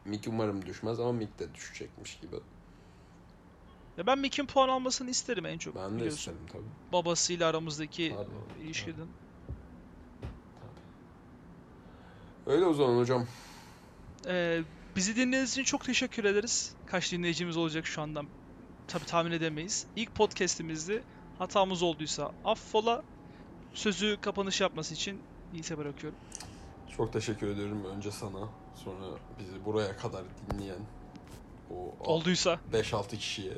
[0.05, 2.35] Mick umarım düşmez ama Mick de düşecekmiş gibi.
[3.97, 5.75] Ya ben Mick'in puan almasını isterim en çok.
[5.75, 6.17] Ben de biliyorsun.
[6.17, 6.91] isterim tabii.
[6.93, 9.07] Babasıyla aramızdaki Tabii, ilişkiden.
[12.45, 13.27] Öyle o zaman hocam.
[14.27, 14.61] Ee,
[14.95, 16.73] bizi dinlediğiniz için çok teşekkür ederiz.
[16.85, 18.21] Kaç dinleyicimiz olacak şu anda
[18.87, 19.85] tabi tahmin edemeyiz.
[19.95, 21.03] İlk podcast'imizdi.
[21.37, 23.03] Hatamız olduysa affola.
[23.75, 25.21] Sözü kapanış yapması için
[25.53, 26.19] Yiğit'e bırakıyorum.
[26.97, 29.05] Çok teşekkür ediyorum önce sana, sonra
[29.39, 30.79] bizi buraya kadar dinleyen
[31.71, 32.59] o Olduysa.
[32.73, 33.53] 5-6 kişiye.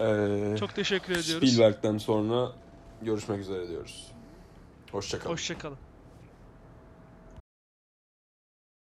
[0.00, 1.48] Ee, Çok teşekkür ediyoruz.
[1.52, 2.52] Spielberg'den sonra
[3.02, 4.12] görüşmek üzere diyoruz.
[4.92, 5.32] Hoşçakalın.
[5.32, 5.78] Hoşçakalın.